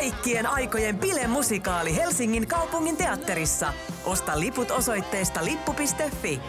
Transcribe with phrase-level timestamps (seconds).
[0.00, 3.72] kaikkien aikojen bilemusikaali Helsingin kaupungin teatterissa.
[4.04, 6.40] Osta liput osoitteesta lippu.fi.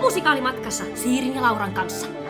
[0.00, 2.21] Musikaalimatkassa Siirin ja Lauran kanssa.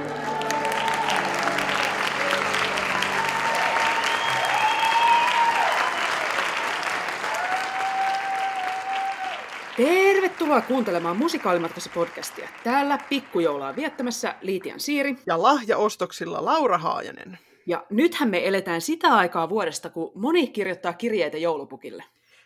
[10.52, 12.48] Tervetuloa kuuntelemaan Musikaalimatkassa podcastia.
[12.64, 15.16] Täällä pikkujoulaa viettämässä Liitian Siiri.
[15.26, 17.38] Ja lahjaostoksilla Laura Haajanen.
[17.66, 22.04] Ja nythän me eletään sitä aikaa vuodesta, kun moni kirjoittaa kirjeitä joulupukille.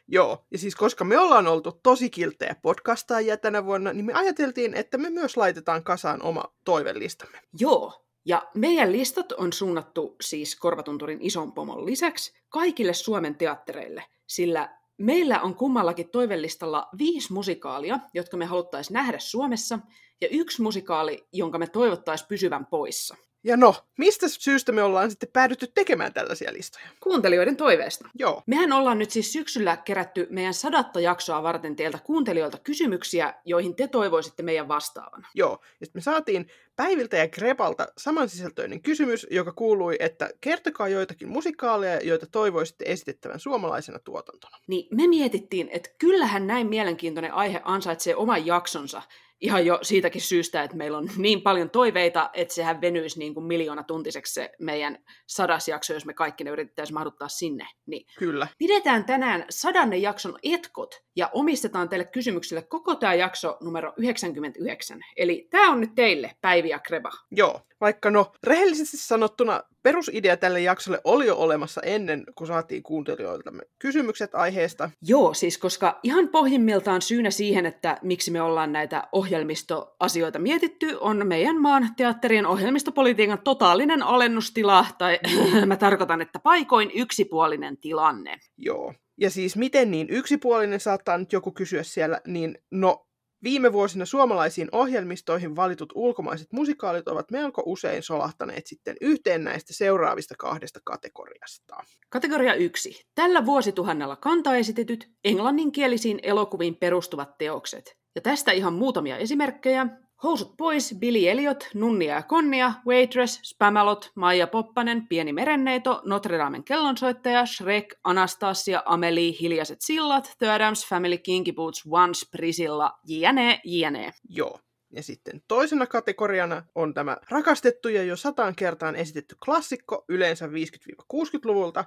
[0.09, 4.75] Joo, ja siis koska me ollaan oltu tosi kilttejä podcastajia tänä vuonna, niin me ajateltiin,
[4.75, 7.41] että me myös laitetaan kasaan oma toivelistamme.
[7.59, 14.77] Joo, ja meidän listat on suunnattu siis Korvatunturin ison pomon lisäksi kaikille Suomen teattereille, sillä
[14.99, 19.79] meillä on kummallakin toivellistalla viisi musikaalia, jotka me haluttaisiin nähdä Suomessa,
[20.21, 23.17] ja yksi musikaali, jonka me toivottaisiin pysyvän poissa.
[23.47, 26.87] Ja no, mistä syystä me ollaan sitten päädytty tekemään tällaisia listoja?
[27.01, 28.09] Kuuntelijoiden toiveesta.
[28.19, 28.43] Joo.
[28.47, 33.89] Mehän ollaan nyt siis syksyllä kerätty meidän sadatta jaksoa varten teiltä kuuntelijoilta kysymyksiä, joihin te
[33.89, 35.27] toivoisitte meidän vastaavan.
[35.35, 41.29] Joo, ja sitten me saatiin Päiviltä ja Krepalta samansisältöinen kysymys, joka kuului, että kertokaa joitakin
[41.29, 44.57] musikaaleja, joita toivoisitte esitettävän suomalaisena tuotantona.
[44.67, 49.03] Niin me mietittiin, että kyllähän näin mielenkiintoinen aihe ansaitsee oman jaksonsa,
[49.41, 53.47] ihan jo siitäkin syystä, että meillä on niin paljon toiveita, että sehän venyisi niin kuin
[53.47, 57.67] miljoona tuntiseksi se meidän sadas jakso, jos me kaikki ne yritettäisiin mahduttaa sinne.
[57.87, 58.49] Niin Kyllä.
[58.59, 65.01] pidetään tänään sadannen jakson etkot ja omistetaan teille kysymyksille koko tämä jakso numero 99.
[65.17, 67.11] Eli tämä on nyt teille, Päivi ja Kreba.
[67.31, 73.63] Joo, vaikka no rehellisesti sanottuna perusidea tälle jaksolle oli jo olemassa ennen, kun saatiin kuuntelijoiltamme
[73.79, 74.91] kysymykset aiheesta.
[75.03, 81.27] Joo, siis koska ihan pohjimmiltaan syynä siihen, että miksi me ollaan näitä ohjelmistoasioita mietitty, on
[81.27, 85.19] meidän maan teatterien ohjelmistopolitiikan totaalinen alennustila, tai
[85.67, 88.39] mä tarkoitan, että paikoin yksipuolinen tilanne.
[88.59, 88.95] Joo.
[89.21, 93.07] Ja siis miten niin yksipuolinen saattaa nyt joku kysyä siellä, niin no
[93.43, 100.35] Viime vuosina suomalaisiin ohjelmistoihin valitut ulkomaiset musikaalit ovat melko usein solahtaneet sitten yhteen näistä seuraavista
[100.39, 101.77] kahdesta kategoriasta.
[102.09, 103.03] Kategoria 1.
[103.15, 107.97] Tällä vuosituhannella kantaesitetyt englanninkielisiin elokuviin perustuvat teokset.
[108.15, 109.87] Ja tästä ihan muutamia esimerkkejä.
[110.23, 116.65] Housut pois, Billy Elliot, Nunnia ja Konnia, Waitress, Spamalot, Maija Poppanen, Pieni merenneito, Notre Damen
[116.65, 124.13] kellonsoittaja, Shrek, Anastasia, Amelie, Hiljaiset sillat, The Adams Family, Kinky Boots, Once, Prisilla, jne, jne.
[124.29, 124.61] Joo.
[124.93, 131.85] Ja sitten toisena kategoriana on tämä rakastettu ja jo sataan kertaan esitetty klassikko, yleensä 50-60-luvulta,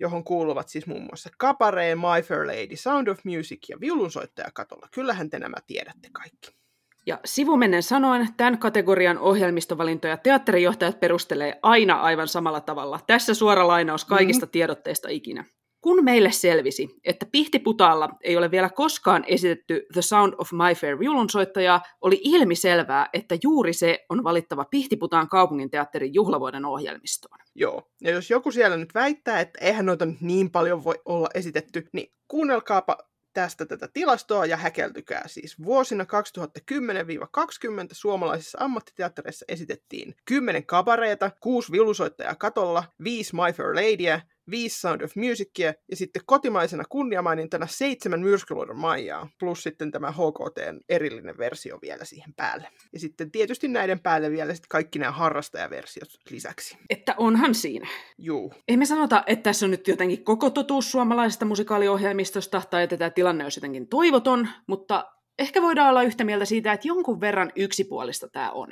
[0.00, 4.88] johon kuuluvat siis muun muassa Cabaret, My Fair Lady, Sound of Music ja viulunsoittaja katolla.
[4.94, 6.63] Kyllähän te nämä tiedätte kaikki.
[7.06, 13.00] Ja sivumennen sanoen, tämän kategorian ohjelmistovalintoja teatterijohtajat perustelee aina aivan samalla tavalla.
[13.06, 14.50] Tässä suora lainaus kaikista mm.
[14.50, 15.44] tiedotteista ikinä.
[15.80, 20.98] Kun meille selvisi, että Pihtiputaalla ei ole vielä koskaan esitetty The Sound of My Fair
[20.98, 27.38] viulunsoittajaa, oli ilmiselvää, että juuri se on valittava Pihtiputaan kaupungin teatterin juhlavuoden ohjelmistoon.
[27.54, 31.28] Joo, ja jos joku siellä nyt väittää, että eihän noita nyt niin paljon voi olla
[31.34, 32.98] esitetty, niin kuunnelkaapa
[33.34, 35.62] tästä tätä tilastoa ja häkeltykää siis.
[35.64, 36.06] Vuosina 2010-2020
[37.92, 45.16] suomalaisissa ammattiteattereissa esitettiin 10 kabareita, 6 viulusoittajaa katolla, 5 My Fair Ladyä, 5 Sound of
[45.16, 52.04] Musicia ja sitten kotimaisena kunniamainintana seitsemän myrskyluodon Maijaa, plus sitten tämä HKTn erillinen versio vielä
[52.04, 52.68] siihen päälle.
[52.92, 56.78] Ja sitten tietysti näiden päälle vielä sitten kaikki nämä harrastajaversiot lisäksi.
[56.90, 57.88] Että onhan siinä.
[58.18, 58.54] Juu.
[58.68, 63.10] Ei me sanota, että tässä on nyt jotenkin koko totuus suomalaisesta musikaaliohjelmistosta tai että tämä
[63.10, 68.28] tilanne olisi jotenkin toivoton, mutta ehkä voidaan olla yhtä mieltä siitä, että jonkun verran yksipuolista
[68.28, 68.68] tämä on.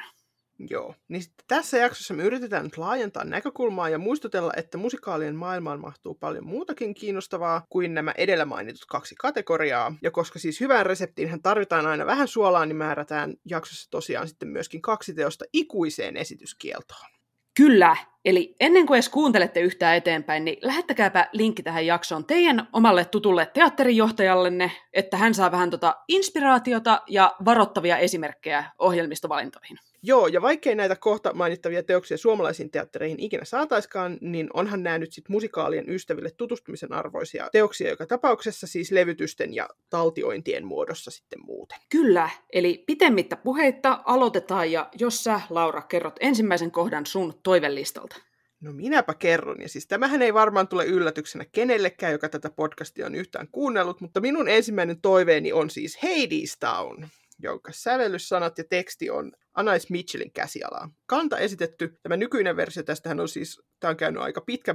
[0.70, 6.14] Joo, niin tässä jaksossa me yritetään nyt laajentaa näkökulmaa ja muistutella, että musikaalien maailmaan mahtuu
[6.14, 9.94] paljon muutakin kiinnostavaa kuin nämä edellä mainitut kaksi kategoriaa.
[10.02, 14.82] Ja koska siis hyvään reseptiin tarvitaan aina vähän suolaa, niin määrätään jaksossa tosiaan sitten myöskin
[14.82, 17.10] kaksi teosta ikuiseen esityskieltoon.
[17.56, 23.04] Kyllä, eli ennen kuin edes kuuntelette yhtään eteenpäin, niin lähettäkääpä linkki tähän jaksoon teidän omalle
[23.04, 29.78] tutulle teatterijohtajallenne, että hän saa vähän tota inspiraatiota ja varoittavia esimerkkejä ohjelmistovalintoihin.
[30.04, 35.12] Joo, ja vaikkei näitä kohta mainittavia teoksia suomalaisiin teattereihin ikinä saataiskaan, niin onhan nämä nyt
[35.12, 41.78] sit musikaalien ystäville tutustumisen arvoisia teoksia joka tapauksessa, siis levytysten ja taltiointien muodossa sitten muuten.
[41.88, 48.16] Kyllä, eli pitemmittä puheitta aloitetaan, ja jos sä, Laura, kerrot ensimmäisen kohdan sun toivelistalta.
[48.60, 53.14] No minäpä kerron, ja siis tämähän ei varmaan tule yllätyksenä kenellekään, joka tätä podcastia on
[53.14, 57.06] yhtään kuunnellut, mutta minun ensimmäinen toiveeni on siis Hades Town
[57.42, 60.90] jonka sävellyssanat ja teksti on Anais Mitchellin käsialaa.
[61.06, 64.74] Kanta esitetty, tämä nykyinen versio, tästähän on siis, tämä on käynyt aika pitkä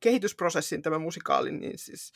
[0.00, 2.12] kehitysprosessin tämä musikaali, niin siis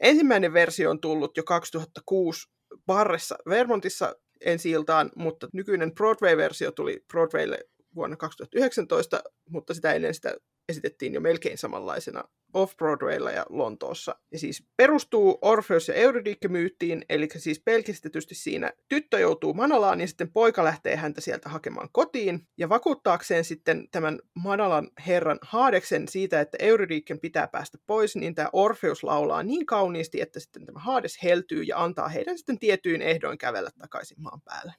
[0.00, 2.48] ensimmäinen versio on tullut jo 2006
[2.86, 7.58] Barressa Vermontissa ensi iltaan, mutta nykyinen Broadway-versio tuli Broadwaylle
[7.94, 10.34] vuonna 2019, mutta sitä ennen sitä
[10.68, 12.24] esitettiin jo melkein samanlaisena
[12.54, 14.16] Off-Broadwaylla ja Lontoossa.
[14.32, 20.32] Ja siis perustuu Orpheus ja Eurydike-myyttiin, eli siis pelkistetysti siinä tyttö joutuu Manalaan ja sitten
[20.32, 22.46] poika lähtee häntä sieltä hakemaan kotiin.
[22.58, 28.48] Ja vakuuttaakseen sitten tämän Manalan herran Haadeksen siitä, että Eurydiken pitää päästä pois, niin tämä
[28.52, 33.38] Orpheus laulaa niin kauniisti, että sitten tämä Haades heltyy ja antaa heidän sitten tietyin ehdoin
[33.38, 34.72] kävellä takaisin maan päälle.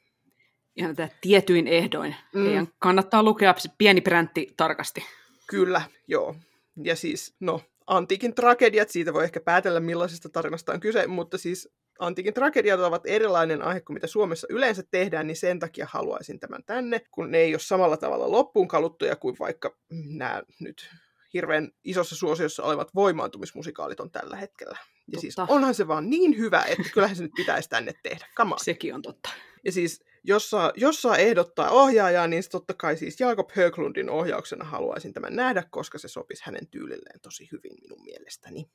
[0.75, 2.15] Ihan tämä tietyin ehdoin.
[2.33, 2.45] Mm.
[2.45, 5.03] Heidän kannattaa lukea pieni präntti tarkasti.
[5.50, 6.36] Kyllä, joo.
[6.84, 11.69] Ja siis, no, antiikin tragediat, siitä voi ehkä päätellä millaisesta tarinasta on kyse, mutta siis
[12.00, 16.63] antiikin tragediat ovat erilainen aihe kuin mitä Suomessa yleensä tehdään, niin sen takia haluaisin tämän
[16.63, 20.90] tänne, kun ne ei ole samalla tavalla loppuun kaluttuja kuin vaikka nämä nyt
[21.34, 24.78] hirveän isossa suosiossa olevat voimaantumismusikaalit on tällä hetkellä.
[24.80, 25.22] Ja totta.
[25.22, 28.25] siis onhan se vaan niin hyvä, että kyllähän se nyt pitäisi tänne tehdä.
[28.38, 28.60] Come on.
[28.60, 29.30] Sekin on totta.
[29.66, 34.66] Ja siis jos saa, jos saa ehdottaa ohjaajaa, niin totta kai siis Jakob Höglundin ohjauksena
[34.66, 38.69] haluaisin tämän nähdä, koska se sopisi hänen tyylilleen tosi hyvin minun mielestäni.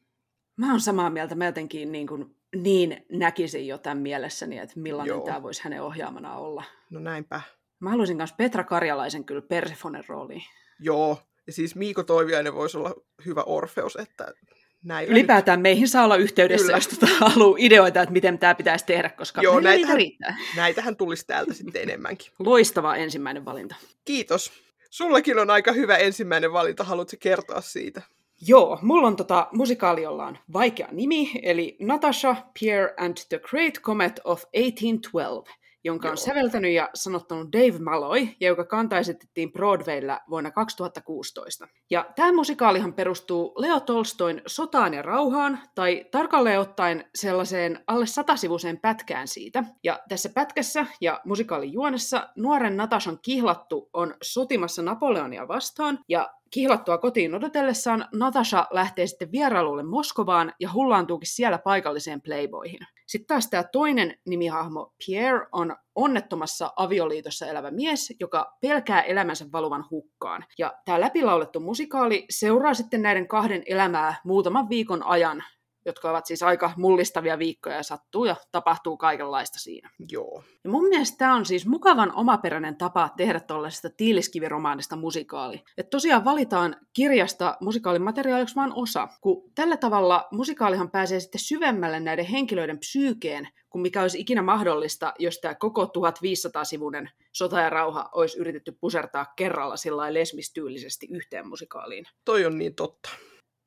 [0.56, 1.34] Mä oon samaa mieltä.
[1.34, 5.24] Mä jotenkin niin, kuin, niin näkisin jo tämän mielessäni, että millainen Joo.
[5.24, 6.64] tämä voisi hänen ohjaamana olla.
[6.90, 7.40] No näinpä.
[7.80, 10.42] Mä haluaisin myös Petra Karjalaisen kyllä Persefonen rooliin.
[10.80, 12.94] Joo, ja siis Miiko Toiviainen voisi olla
[13.26, 14.34] hyvä Orfeus, että
[14.84, 15.62] näin Ylipäätään nyt...
[15.62, 16.76] meihin saa olla yhteydessä, Kyllä.
[16.76, 20.36] jos tota haluaa ideoita, että miten tämä pitäisi tehdä, koska Joo, näitähän, riittää.
[20.56, 22.32] näitähän tulisi täältä sitten enemmänkin.
[22.38, 23.74] Loistava ensimmäinen valinta.
[24.04, 24.52] Kiitos.
[24.90, 28.02] Sullakin on aika hyvä ensimmäinen valinta, haluatko kertoa siitä?
[28.46, 33.74] Joo, mulla on tota musikaali, jolla on vaikea nimi, eli Natasha, Pierre and the Great
[33.80, 40.20] Comet of 1812 jonka on säveltänyt ja sanottanut Dave Malloy, ja joka kanta esitettiin Broadwaylla
[40.30, 41.68] vuonna 2016.
[41.90, 48.80] Ja tämä musikaalihan perustuu Leo Tolstoin Sotaan ja rauhaan, tai tarkalleen ottaen sellaiseen alle satasivuiseen
[48.80, 49.64] pätkään siitä.
[49.84, 56.98] Ja tässä pätkässä ja musikaalin juonessa nuoren Natashan kihlattu on sotimassa Napoleonia vastaan, ja Kihlattua
[56.98, 62.78] kotiin odotellessaan Natasha lähtee sitten vierailulle Moskovaan ja hullaantuukin siellä paikalliseen playboyhin.
[63.06, 69.84] Sitten taas tämä toinen nimihahmo Pierre on onnettomassa avioliitossa elävä mies, joka pelkää elämänsä valuvan
[69.90, 70.44] hukkaan.
[70.58, 75.44] Ja tämä läpilaulettu musikaali seuraa sitten näiden kahden elämää muutaman viikon ajan
[75.84, 79.90] jotka ovat siis aika mullistavia viikkoja ja sattuu ja tapahtuu kaikenlaista siinä.
[80.10, 80.44] Joo.
[80.64, 85.62] Ja mun mielestä tämä on siis mukavan omaperäinen tapa tehdä tuollaisesta tiiliskiviromaanista musikaali.
[85.78, 92.00] Että tosiaan valitaan kirjasta musikaalin materiaaliksi vain osa, kun tällä tavalla musikaalihan pääsee sitten syvemmälle
[92.00, 98.08] näiden henkilöiden psyykeen, kuin mikä olisi ikinä mahdollista, jos tämä koko 1500-sivuinen sota ja rauha
[98.12, 102.04] olisi yritetty pusertaa kerralla sillä lesmistyylisesti yhteen musikaaliin.
[102.24, 103.08] Toi on niin totta.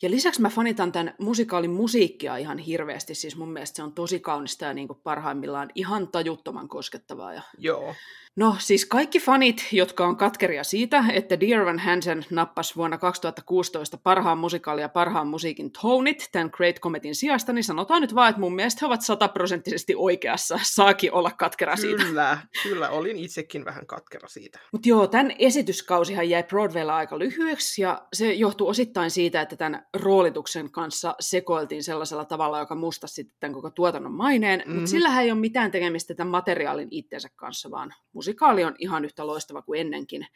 [0.02, 4.20] Ja lisäksi mä fanitan tämän musikaalin musiikkia ihan hirveästi, siis mun mielestä se on tosi
[4.20, 7.34] kaunista ja niin kuin parhaimmillaan ihan tajuttoman koskettavaa.
[7.34, 7.42] Ja...
[7.58, 7.96] Joo.
[8.38, 13.98] No siis kaikki fanit, jotka on katkeria siitä, että Dear Van Hansen nappasi vuonna 2016
[13.98, 18.40] parhaan musikaalin ja parhaan musiikin tonit tämän Great Cometin sijasta, niin sanotaan nyt vaan, että
[18.40, 20.60] mun mielestä he ovat sataprosenttisesti oikeassa.
[20.64, 22.04] Saakin olla katkera kyllä, siitä.
[22.04, 24.60] Kyllä, kyllä, olin itsekin vähän katkera siitä.
[24.72, 29.88] Mutta joo, tämän esityskausihan jäi Broadwaylla aika lyhyeksi ja se johtuu osittain siitä, että tämän
[29.94, 34.76] roolituksen kanssa sekoiltiin sellaisella tavalla, joka mustasi sitten tämän koko tuotannon maineen, mm-hmm.
[34.76, 37.94] mutta sillähän ei ole mitään tekemistä tämän materiaalin itsensä kanssa, vaan
[38.28, 40.28] musikaali on ihan yhtä loistava kuin ennenkin.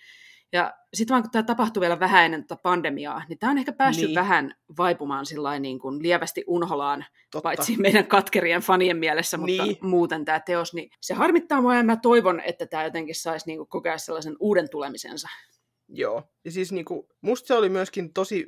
[0.53, 3.73] Ja sitten vaan kun tämä tapahtui vielä vähän ennen tätä pandemiaa, niin tämä on ehkä
[3.73, 4.15] päässyt niin.
[4.15, 5.25] vähän vaipumaan
[5.59, 7.43] niin kuin lievästi unholaan, Totta.
[7.43, 9.77] paitsi meidän katkerien fanien mielessä, mutta niin.
[9.81, 13.67] muuten tämä teos, niin se harmittaa mua ja mä toivon, että tämä jotenkin saisi niin
[13.67, 15.29] kokea sellaisen uuden tulemisensa.
[15.93, 18.47] Joo, ja siis niinku, musta se oli myöskin tosi,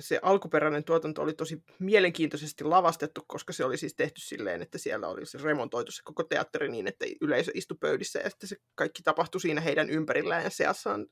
[0.00, 5.08] se alkuperäinen tuotanto oli tosi mielenkiintoisesti lavastettu, koska se oli siis tehty silleen, että siellä
[5.08, 9.02] oli se remontoitu se koko teatteri niin, että yleisö istui pöydissä ja sitten se kaikki
[9.02, 11.06] tapahtui siinä heidän ympärillään ja seassa on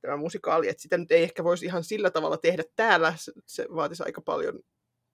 [0.00, 3.66] tämä musikaali, että sitä nyt ei ehkä voisi ihan sillä tavalla tehdä täällä, se, se
[3.74, 4.60] vaatisi aika paljon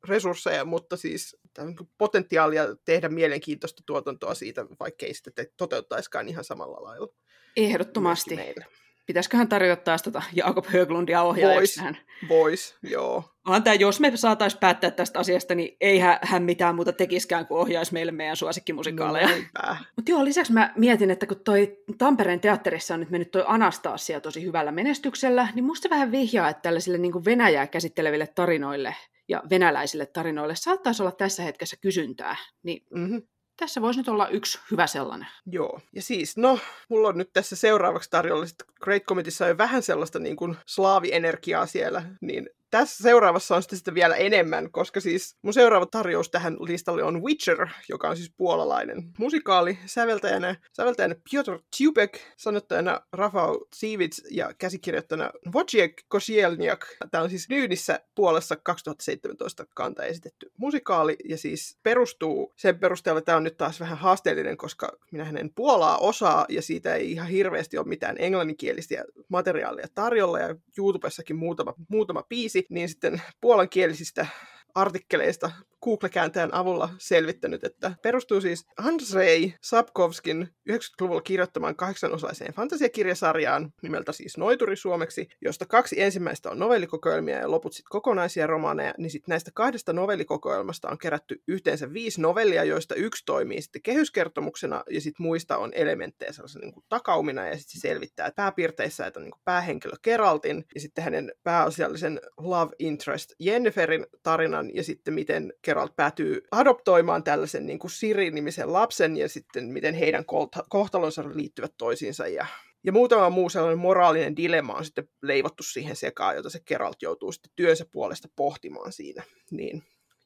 [0.09, 6.83] resursseja, mutta siis niinku potentiaalia tehdä mielenkiintoista tuotantoa siitä, vaikka ei sitä toteuttaisikaan ihan samalla
[6.83, 7.09] lailla.
[7.57, 8.37] Ehdottomasti.
[8.37, 8.67] Meille.
[9.07, 11.95] Pitäisiköhän tarjota taas tota Jakob Höglundia ohjaajaksi Vois,
[12.29, 13.25] vois, joo.
[13.47, 17.59] Onhan tämä, jos me saataisiin päättää tästä asiasta, niin ei hän mitään muuta tekiskään kuin
[17.59, 19.29] ohjaisi meille meidän suosikkimusikaaleja.
[19.29, 23.45] No, Mutta joo, lisäksi mä mietin, että kun toi Tampereen teatterissa on nyt mennyt toi
[23.47, 28.95] Anastasia tosi hyvällä menestyksellä, niin musta vähän vihjaa, että tällaisille niin Venäjää käsitteleville tarinoille
[29.29, 32.37] ja venäläisille tarinoille saattaisi olla tässä hetkessä kysyntää.
[32.63, 33.23] Niin mm-hmm
[33.57, 35.29] tässä voisi nyt olla yksi hyvä sellainen.
[35.47, 35.81] Joo.
[35.93, 36.59] Ja siis, no,
[36.89, 40.57] mulla on nyt tässä seuraavaksi tarjolla, että Great Commitissa on jo vähän sellaista niin kuin
[40.67, 46.57] slaavienergiaa siellä, niin tässä seuraavassa on sitten, vielä enemmän, koska siis mun seuraava tarjous tähän
[46.61, 54.21] listalle on Witcher, joka on siis puolalainen musikaali, säveltäjänä, säveltäjänä Piotr Tubek, sanottajana Rafał Siewicz
[54.31, 56.87] ja käsikirjoittajana Wojciech Kosielniak.
[57.11, 63.37] Tämä on siis Nyynissä puolessa 2017 kanta esitetty musikaali, ja siis perustuu sen perusteella, tämä
[63.37, 67.79] on nyt taas vähän haasteellinen, koska minä hänen puolaa osaa, ja siitä ei ihan hirveästi
[67.79, 74.27] ole mitään englanninkielistä materiaalia tarjolla, ja YouTubessakin muutama, muutama biisi, niin sitten puolankielisistä
[74.75, 75.51] artikkeleista
[75.87, 84.77] Google-kääntäjän avulla selvittänyt, että perustuu siis Andrzej Sapkovskin 90-luvulla kirjoittamaan kahdeksanosaiseen fantasiakirjasarjaan nimeltä siis Noituri
[84.77, 89.93] suomeksi, josta kaksi ensimmäistä on novellikokoelmia ja loput sitten kokonaisia romaaneja, niin sitten näistä kahdesta
[89.93, 95.73] novellikokoelmasta on kerätty yhteensä viisi novellia, joista yksi toimii sitten kehyskertomuksena ja sitten muista on
[95.75, 99.95] elementtejä sellaisen niin kuin takaumina ja sitten se selvittää pääpiirteissä, että on niin kuin päähenkilö
[100.03, 107.25] Keraltin ja sitten hänen pääasiallisen love interest Jenniferin tarinan ja sitten miten Geralt päätyy adoptoimaan
[107.25, 110.25] tällaisen niin kuin Siri-nimisen lapsen ja sitten miten heidän
[110.69, 112.47] kohtalonsa liittyvät toisiinsa ja
[112.85, 117.33] ja muutama muu sellainen moraalinen dilemma on sitten leivottu siihen sekaan, jota se Geralt joutuu
[117.33, 119.23] sitten työnsä puolesta pohtimaan siinä.
[119.51, 119.83] Niin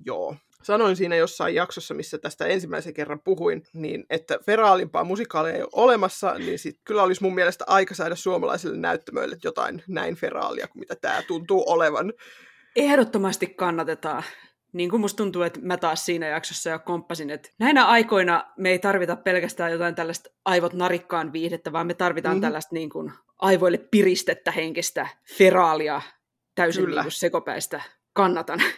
[0.07, 0.37] joo.
[0.63, 5.69] Sanoin siinä jossain jaksossa, missä tästä ensimmäisen kerran puhuin, niin että feraalimpaa musikaalia ei ole
[5.73, 10.81] olemassa, niin sit kyllä olisi mun mielestä aika saada suomalaisille näyttämöille jotain näin feraalia kuin
[10.81, 12.13] mitä tämä tuntuu olevan.
[12.77, 14.23] Ehdottomasti kannatetaan
[14.73, 18.71] niin kuin musta tuntuu, että mä taas siinä jaksossa jo komppasin, että näinä aikoina me
[18.71, 22.43] ei tarvita pelkästään jotain tällaista aivot narikkaan viihdettä, vaan me tarvitaan mm-hmm.
[22.43, 25.09] tällaista niin kuin aivoille piristettä henkistä
[25.39, 26.03] feraalia,
[26.55, 27.83] täysin niin kuin sekopäistä.
[28.13, 28.61] Kannatan.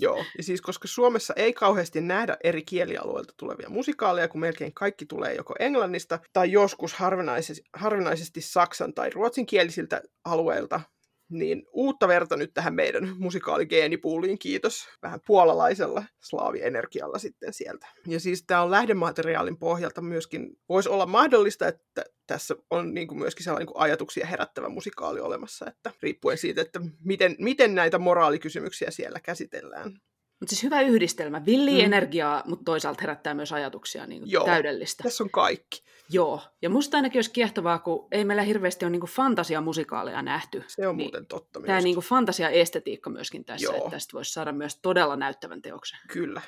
[0.00, 5.06] Joo, ja siis koska Suomessa ei kauheasti nähdä eri kielialueilta tulevia musikaaleja, kun melkein kaikki
[5.06, 10.80] tulee joko englannista tai joskus harvinaisesti, harvinaisesti saksan tai ruotsinkielisiltä alueilta,
[11.30, 14.88] niin uutta verta nyt tähän meidän musikaaligeenipuuliin, kiitos.
[15.02, 17.86] Vähän puolalaisella slaavienergialla sitten sieltä.
[18.06, 23.18] Ja siis tämä on lähdemateriaalin pohjalta myöskin, voisi olla mahdollista, että tässä on niin kuin
[23.18, 28.90] myöskin sellainen niin ajatuksia herättävä musikaali olemassa, että riippuen siitä, että miten, miten näitä moraalikysymyksiä
[28.90, 29.98] siellä käsitellään.
[30.40, 31.44] Mutta siis hyvä yhdistelmä.
[31.46, 31.84] Villi mm.
[31.84, 35.02] energiaa, mutta toisaalta herättää myös ajatuksia niin kuin Joo, täydellistä.
[35.02, 35.82] tässä on kaikki.
[36.10, 40.64] Joo, ja musta ainakin olisi kiehtovaa, kun ei meillä hirveästi ole niin kuin fantasiamusikaaleja nähty.
[40.66, 43.76] Se on niin muuten totta Tämä niin fantasia-estetiikka myöskin tässä, Joo.
[43.76, 45.98] että tästä voisi saada myös todella näyttävän teoksen.
[46.12, 46.40] Kyllä.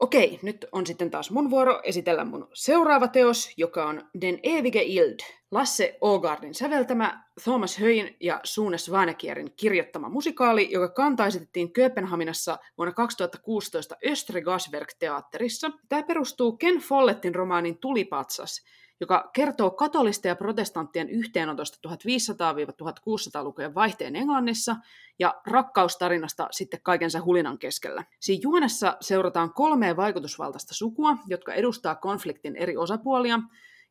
[0.00, 4.82] Okei, nyt on sitten taas mun vuoro esitellä mun seuraava teos, joka on Den evige
[4.82, 5.18] Ild,
[5.50, 13.96] Lasse Ågardin säveltämä, Thomas Höin ja Sune Svanekierin kirjoittama musikaali, joka kantaisitettiin Kööpenhaminassa vuonna 2016
[14.06, 15.70] Östre Gasverk-teatterissa.
[15.88, 18.64] Tämä perustuu Ken Follettin romaanin Tulipatsas,
[19.00, 24.76] joka kertoo katolisten ja protestanttien yhteenotosta 1500-1600-lukujen vaihteen Englannissa
[25.18, 28.04] ja rakkaustarinasta sitten kaikensa hulinan keskellä.
[28.20, 33.38] Siinä juonessa seurataan kolmea vaikutusvaltaista sukua, jotka edustaa konfliktin eri osapuolia,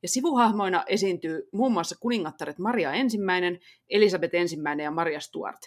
[0.02, 5.60] ja sivuhahmoina esiintyy muun muassa kuningattaret Maria ensimmäinen, Elisabeth ensimmäinen ja Maria Stuart.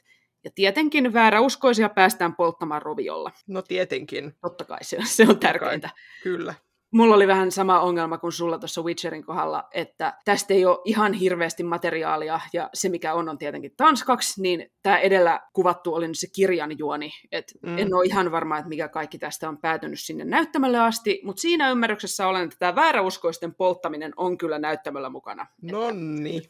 [0.45, 3.31] Ja tietenkin vääräuskoisia päästään polttamaan roviolla.
[3.47, 4.35] No tietenkin.
[4.41, 5.91] Totta kai se, se on tärkeintä.
[6.23, 6.55] Kyllä
[6.93, 11.13] mulla oli vähän sama ongelma kuin sulla tuossa Witcherin kohdalla, että tästä ei ole ihan
[11.13, 16.19] hirveästi materiaalia, ja se mikä on on tietenkin tanskaksi, niin tämä edellä kuvattu oli nyt
[16.19, 17.79] se kirjan juoni, että mm.
[17.79, 21.71] en ole ihan varma, että mikä kaikki tästä on päätynyt sinne näyttämälle asti, mutta siinä
[21.71, 25.47] ymmärryksessä olen, että tämä vääräuskoisten polttaminen on kyllä näyttämällä mukana.
[25.63, 26.43] No niin.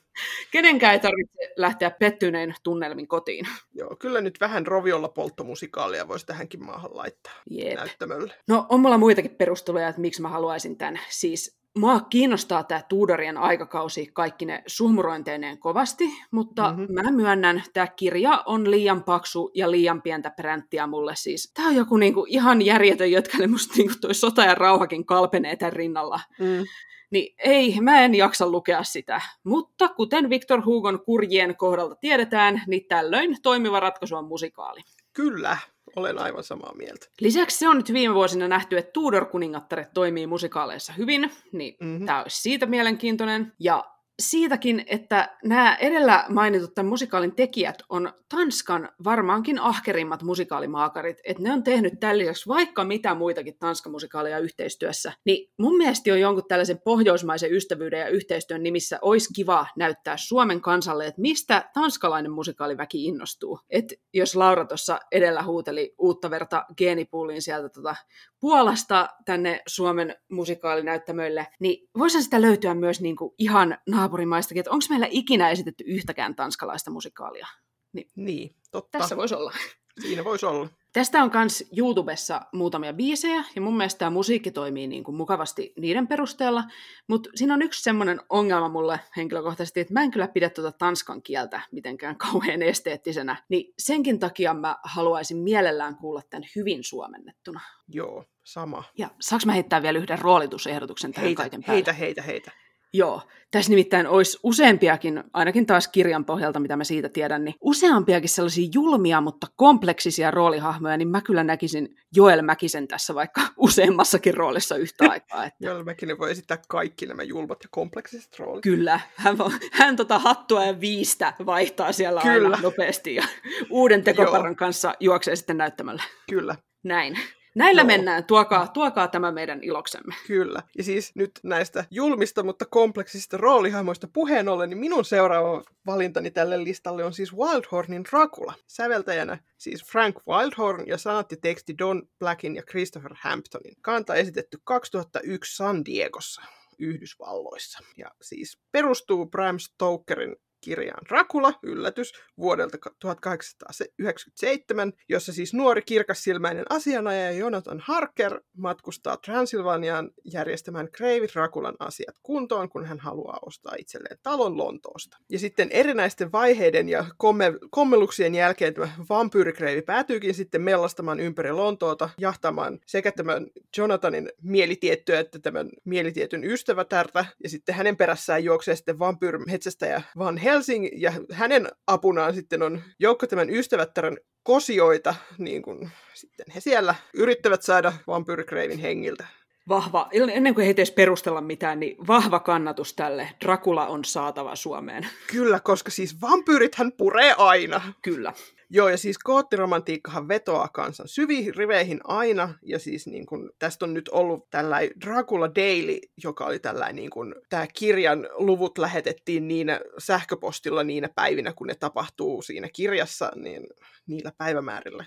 [0.51, 3.47] Kenenkään ei tarvitse lähteä pettyneen tunnelmin kotiin.
[3.75, 7.75] Joo, kyllä nyt vähän roviolla polttomusikaalia voisi tähänkin maahan laittaa Jep.
[7.75, 8.35] näyttämölle.
[8.49, 11.01] No on mulla muitakin perusteluja, että miksi mä haluaisin tämän.
[11.09, 16.95] Siis Mua kiinnostaa tämä Tudorien aikakausi kaikki ne suhmurointeineen kovasti, mutta mm-hmm.
[16.95, 21.53] mä myönnän, tämä kirja on liian paksu ja liian pientä pränttiä mulle siis.
[21.55, 25.73] Tämä on joku niinku ihan järjetön jötkälle, musta niinku toi sota ja rauhakin kalpenee tämän
[25.73, 26.21] rinnalla.
[26.39, 26.65] Mm.
[27.13, 29.21] Niin ei, mä en jaksa lukea sitä.
[29.45, 34.81] Mutta kuten Victor Hugon kurjien kohdalta tiedetään, niin tällöin toimiva ratkaisu on musikaali.
[35.13, 35.57] Kyllä,
[35.97, 37.07] olen aivan samaa mieltä.
[37.21, 42.07] Lisäksi se on nyt viime vuosina nähty, että Tudor-kuningattaret toimii musikaaleissa hyvin, niin mm-hmm.
[42.07, 43.53] tämä olisi siitä mielenkiintoinen.
[43.61, 51.43] Ja siitäkin, että nämä edellä mainitut tämän musikaalin tekijät on Tanskan varmaankin ahkerimmat musikaalimaakarit, että
[51.43, 52.17] ne on tehnyt tämän
[52.49, 58.09] vaikka mitä muitakin Tanskan musikaaleja yhteistyössä, niin mun mielestä on jonkun tällaisen pohjoismaisen ystävyyden ja
[58.09, 63.61] yhteistyön nimissä olisi kiva näyttää Suomen kansalle, että mistä tanskalainen musikaaliväki innostuu.
[63.71, 67.97] Et jos Laura tuossa edellä huuteli uutta verta geenipuuliin sieltä tota
[68.43, 74.85] Puolasta tänne Suomen musikaalinäyttämöille, niin voisihan sitä löytyä myös niin kuin ihan naapurimaistakin, että onko
[74.89, 77.47] meillä ikinä esitetty yhtäkään tanskalaista musikaalia?
[77.93, 78.99] Niin, niin totta.
[78.99, 79.53] Tässä voisi olla.
[80.01, 80.69] Siinä voisi olla.
[80.93, 85.73] Tästä on myös YouTubessa muutamia biisejä, ja mun mielestä tämä musiikki toimii niin kuin mukavasti
[85.81, 86.65] niiden perusteella,
[87.09, 91.23] mutta siinä on yksi semmoinen ongelma mulle henkilökohtaisesti, että mä en kyllä pidä tuota tanskan
[91.23, 97.61] kieltä mitenkään kauhean esteettisenä, niin senkin takia mä haluaisin mielellään kuulla tämän hyvin suomennettuna.
[97.89, 98.85] Joo, sama.
[98.99, 101.77] Ja saaks mä heittää vielä yhden roolitusehdotuksen tähän Heitä, kaiken päälle?
[101.77, 102.51] heitä, heitä, heitä.
[102.95, 108.29] Joo, tässä nimittäin olisi useampiakin, ainakin taas kirjan pohjalta, mitä mä siitä tiedän, niin useampiakin
[108.29, 114.77] sellaisia julmia, mutta kompleksisia roolihahmoja, niin mä kyllä näkisin Joel Mäkisen tässä vaikka useammassakin roolissa
[114.77, 115.45] yhtä aikaa.
[115.45, 118.63] Että Joel Mäkinen voi esittää kaikki nämä julmat ja kompleksiset roolit.
[118.63, 122.49] kyllä, hän, vo- hän tota hattua ja viistä vaihtaa siellä Kyllä.
[122.49, 123.25] aina nopeasti ja
[123.71, 126.03] uuden tekoparan kanssa juoksee sitten näyttämällä.
[126.31, 127.19] Kyllä, Näin.
[127.55, 127.87] Näillä Joo.
[127.87, 128.25] mennään.
[128.25, 130.15] Tuokaa, tuokaa tämä meidän iloksemme.
[130.27, 130.63] kyllä.
[130.79, 136.65] Ja siis nyt näistä julmista, mutta kompleksisista roolihahmoista puheen ollen, niin minun seuraava valintani tälle
[136.65, 138.55] listalle on siis Wildhornin Dracula.
[138.67, 143.75] Säveltäjänä siis Frank Wildhorn ja sanat ja teksti Don Blackin ja Christopher Hamptonin.
[143.81, 146.43] Kanta esitetty 2001 San Diegossa.
[146.79, 147.79] Yhdysvalloissa.
[147.97, 157.33] Ja siis perustuu Bram Stokerin kirjaan Dracula, yllätys, vuodelta 1897, jossa siis nuori kirkassilmäinen asianajaja
[157.33, 164.57] Jonathan Harker matkustaa Transilvaniaan järjestämään Kreivi Draculan asiat kuntoon, kun hän haluaa ostaa itselleen talon
[164.57, 165.17] Lontoosta.
[165.29, 172.11] Ja sitten erinäisten vaiheiden ja komme- kommeluksien jälkeen tämä vampyyrikreivi päätyykin sitten mellastamaan ympäri Lontoota,
[172.19, 178.99] jahtamaan sekä tämän Jonathanin mielitiettyä että tämän mielitietyn ystävätärtä, ja sitten hänen perässään juoksee sitten
[178.99, 186.47] vampyyrimetsästäjä Van Helsing, ja hänen apunaan sitten on joukko tämän ystävättären kosioita, niin kuin sitten
[186.55, 189.27] he siellä yrittävät saada vampyyrikreivin hengiltä.
[189.69, 193.29] Vahva, ennen kuin ei edes perustella mitään, niin vahva kannatus tälle.
[193.45, 195.07] Dracula on saatava Suomeen.
[195.27, 197.93] Kyllä, koska siis vampyyrithän puree aina.
[198.03, 198.33] Kyllä.
[198.75, 203.95] Joo, ja siis koottiromantiikkahan vetoaa kansan syviin riveihin aina, ja siis niin kun, tästä on
[203.95, 209.81] nyt ollut tällainen Dracula Daily, joka oli tällainen, niin kun, tämä kirjan luvut lähetettiin niinä
[209.99, 213.67] sähköpostilla niinä päivinä, kun ne tapahtuu siinä kirjassa, niin
[214.07, 215.05] niillä päivämäärillä.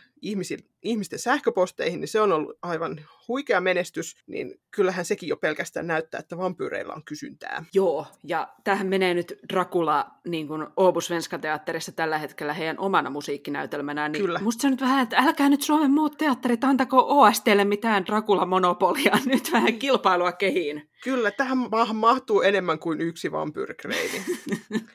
[0.84, 6.20] Ihmisten sähköposteihin, niin se on ollut aivan huikea menestys, niin kyllähän sekin jo pelkästään näyttää,
[6.20, 7.66] että vampyyreillä on kysyntää.
[7.74, 10.68] Joo, ja tähän menee nyt Dracula niin kuin
[11.00, 14.12] Svenska Teatterissa tällä hetkellä heidän omana musiikkinäytelmänään.
[14.12, 14.40] Niin Kyllä.
[14.40, 19.52] Musta se nyt vähän, että älkää nyt Suomen muut teatterit antako OSTlle mitään Dracula-monopolia, nyt
[19.52, 20.90] vähän kilpailua kehiin.
[21.04, 24.22] Kyllä, tähän maahan mahtuu enemmän kuin yksi vampyyrikreivi.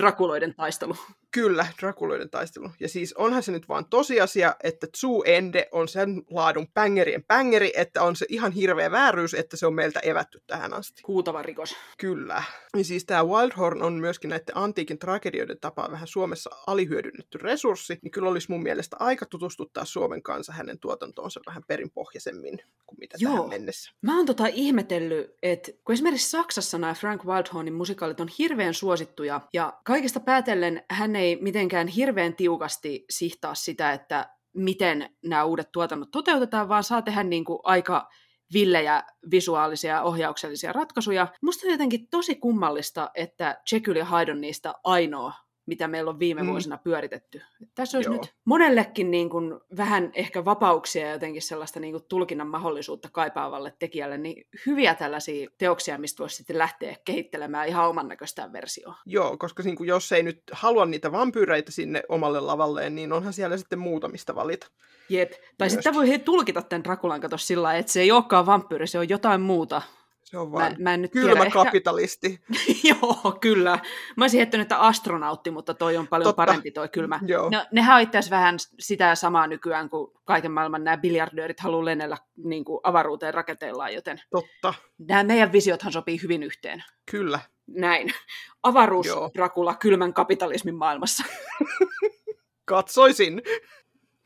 [0.00, 0.96] Drakuloiden taistelu.
[1.30, 2.70] Kyllä, Drakuloiden taistelu.
[2.80, 7.72] Ja siis onhan se nyt vaan tosiasia, että Zoo Ende on sen laadun bängerien bängeri,
[7.76, 11.02] että on se ihan hirveä vääryys, että se on meiltä evätty tähän asti.
[11.08, 11.76] Huutava rikos.
[11.98, 12.42] Kyllä.
[12.76, 18.10] Ja siis tämä Wildhorn on myöskin näiden antiikin tragedioiden tapaan vähän Suomessa alihyödynnetty resurssi, niin
[18.10, 23.32] kyllä olisi mun mielestä aika tutustuttaa Suomen kanssa hänen tuotantoonsa vähän perinpohjaisemmin kuin mitä Joo.
[23.32, 23.92] tähän mennessä.
[24.02, 29.40] Mä oon tota ihmetellyt, että kun esimerkiksi Saksassa nämä Frank Wildhornin musikaalit on hirveän suosittuja,
[29.52, 36.10] ja kaikesta päätellen hän ei mitenkään hirveän tiukasti sihtaa sitä, että miten nämä uudet tuotannot
[36.10, 38.08] toteutetaan, vaan saa tehdä niin kuin aika
[38.52, 41.28] villejä visuaalisia ja ohjauksellisia ratkaisuja.
[41.42, 45.32] Musta on jotenkin tosi kummallista, että Jekyll ja Hyde on niistä ainoa,
[45.66, 46.48] mitä meillä on viime Mm.
[46.48, 47.42] vuosina pyöritetty.
[47.74, 48.16] Tässä olisi Joo.
[48.20, 53.74] nyt monellekin niin kuin vähän ehkä vapauksia ja jotenkin sellaista niin kuin tulkinnan mahdollisuutta kaipaavalle
[53.78, 58.94] tekijälle, niin hyviä tällaisia teoksia, mistä voisi sitten lähteä kehittelemään ihan oman näköistään versioa.
[59.06, 63.32] Joo, koska niin kuin jos ei nyt halua niitä vampyyreitä sinne omalle lavalleen, niin onhan
[63.32, 64.66] siellä sitten muutamista valita.
[65.08, 65.32] Jep.
[65.58, 68.98] Tai sitten voi he tulkita tämän Drakulan katos sillä että se ei olekaan vampyyri, se
[68.98, 69.82] on jotain muuta.
[70.26, 71.46] Se on Mä, vaan mä en nyt kylmä tiedä.
[71.46, 71.64] Ehkä...
[71.64, 72.40] kapitalisti.
[72.88, 73.78] Joo, kyllä.
[74.16, 76.36] Mä olisin heittänyt, että astronautti, mutta toi on paljon Totta.
[76.36, 77.20] parempi toi kylmä.
[77.26, 77.50] Joo.
[77.50, 82.18] No, nehän on itse vähän sitä samaa nykyään, kun kaiken maailman nämä biljardöörit haluaa lennellä
[82.44, 86.84] niin kuin avaruuteen raketeillaan, joten Totta, nämä meidän visiothan sopii hyvin yhteen.
[87.10, 87.40] kyllä.
[87.66, 88.14] Näin.
[88.62, 89.30] Avaruus, Joo.
[89.34, 91.24] Dracula, kylmän kapitalismin maailmassa.
[92.64, 93.42] Katsoisin.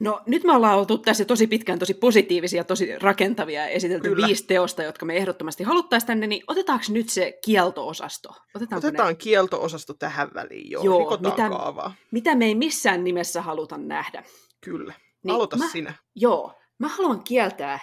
[0.00, 4.26] No nyt me ollaan oltu tässä tosi pitkään tosi positiivisia, tosi rakentavia ja esitelty Kyllä.
[4.26, 8.28] viisi teosta, jotka me ehdottomasti haluttaisiin tänne, niin otetaanko nyt se kielto-osasto?
[8.54, 9.14] Otetaanko Otetaan ne?
[9.14, 10.84] kielto-osasto tähän väliin, joo.
[10.84, 11.94] Joo, Rikotaan mitä- kaavaa.
[12.10, 14.22] Mitä me ei missään nimessä haluta nähdä?
[14.60, 14.94] Kyllä.
[15.24, 15.94] Niin Aloita mä- sinä.
[16.14, 17.78] Joo, mä haluan kieltää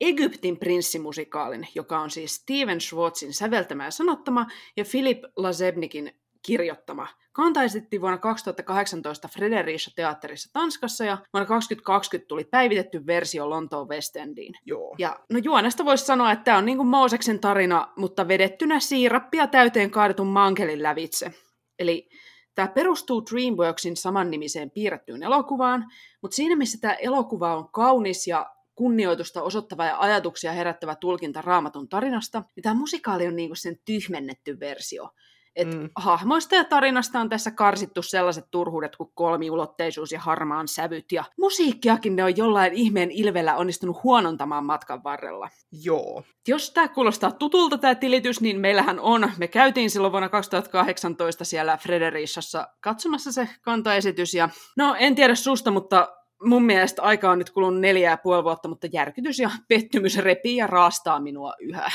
[0.00, 6.12] Egyptin prinssimusikaalin, joka on siis Steven Schwartzin säveltämä ja sanottama, ja Philip Lazebnikin
[6.46, 7.08] kirjoittama.
[7.32, 14.16] Kanta esitti vuonna 2018 Fredericia teatterissa Tanskassa ja vuonna 2020 tuli päivitetty versio Lontoon West
[14.16, 14.54] Endiin.
[14.64, 14.94] Joo.
[14.98, 19.46] Ja no juonesta voisi sanoa, että tämä on niin kuin Mooseksen tarina, mutta vedettynä siirappia
[19.46, 21.32] täyteen kaadetun mankelin lävitse.
[21.78, 22.08] Eli
[22.54, 25.84] tämä perustuu DreamWorksin samannimiseen piirrettyyn elokuvaan,
[26.22, 31.88] mutta siinä missä tämä elokuva on kaunis ja kunnioitusta osoittava ja ajatuksia herättävä tulkinta raamatun
[31.88, 35.10] tarinasta, niin tämä musikaali on niinku sen tyhmennetty versio.
[35.56, 35.90] Et mm.
[35.96, 42.16] Hahmoista ja tarinasta on tässä karsittu sellaiset turhuudet kuin kolmiulotteisuus ja harmaan sävyt, ja musiikkiakin
[42.16, 45.48] ne on jollain ihmeen ilvellä onnistunut huonontamaan matkan varrella.
[45.82, 46.22] Joo.
[46.48, 49.32] Jos tämä kuulostaa tutulta tämä tilitys, niin meillähän on.
[49.38, 55.70] Me käytiin silloin vuonna 2018 siellä Fredericassa katsomassa se kantaesitys, ja no en tiedä susta,
[55.70, 56.08] mutta
[56.42, 60.56] mun mielestä aika on nyt kulunut neljä ja puoli vuotta, mutta järkytys ja pettymys repii
[60.56, 61.90] ja raastaa minua yhä.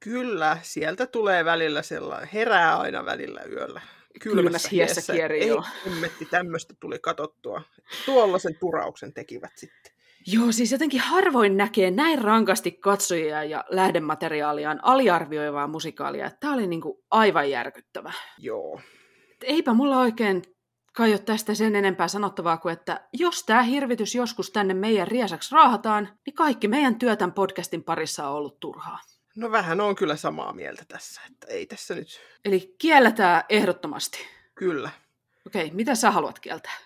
[0.00, 3.80] Kyllä, sieltä tulee välillä sellainen, herää aina välillä yöllä.
[4.20, 5.64] Kylmässä hiessä kierii, joo.
[6.02, 7.62] Ei tämmöistä tuli katottua.
[8.06, 9.92] Tuollaisen turauksen tekivät sitten.
[10.26, 16.30] Joo, siis jotenkin harvoin näkee näin rankasti katsojia ja lähdemateriaaliaan aliarvioivaa musikaalia.
[16.40, 18.12] Tämä oli niinku aivan järkyttävä.
[18.38, 18.80] Joo.
[19.42, 20.42] Eipä mulla oikein
[20.96, 25.54] kai ole tästä sen enempää sanottavaa kuin, että jos tämä hirvitys joskus tänne meidän riesaksi
[25.54, 28.98] raahataan, niin kaikki meidän työ tämän podcastin parissa on ollut turhaa.
[29.36, 32.20] No vähän on kyllä samaa mieltä tässä, että ei tässä nyt...
[32.44, 34.18] Eli kielletään ehdottomasti.
[34.54, 34.90] Kyllä.
[35.46, 36.78] Okei, mitä sä haluat kieltää?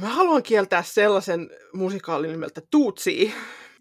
[0.00, 3.34] Mä haluan kieltää sellaisen musikaalin nimeltä Tutsi,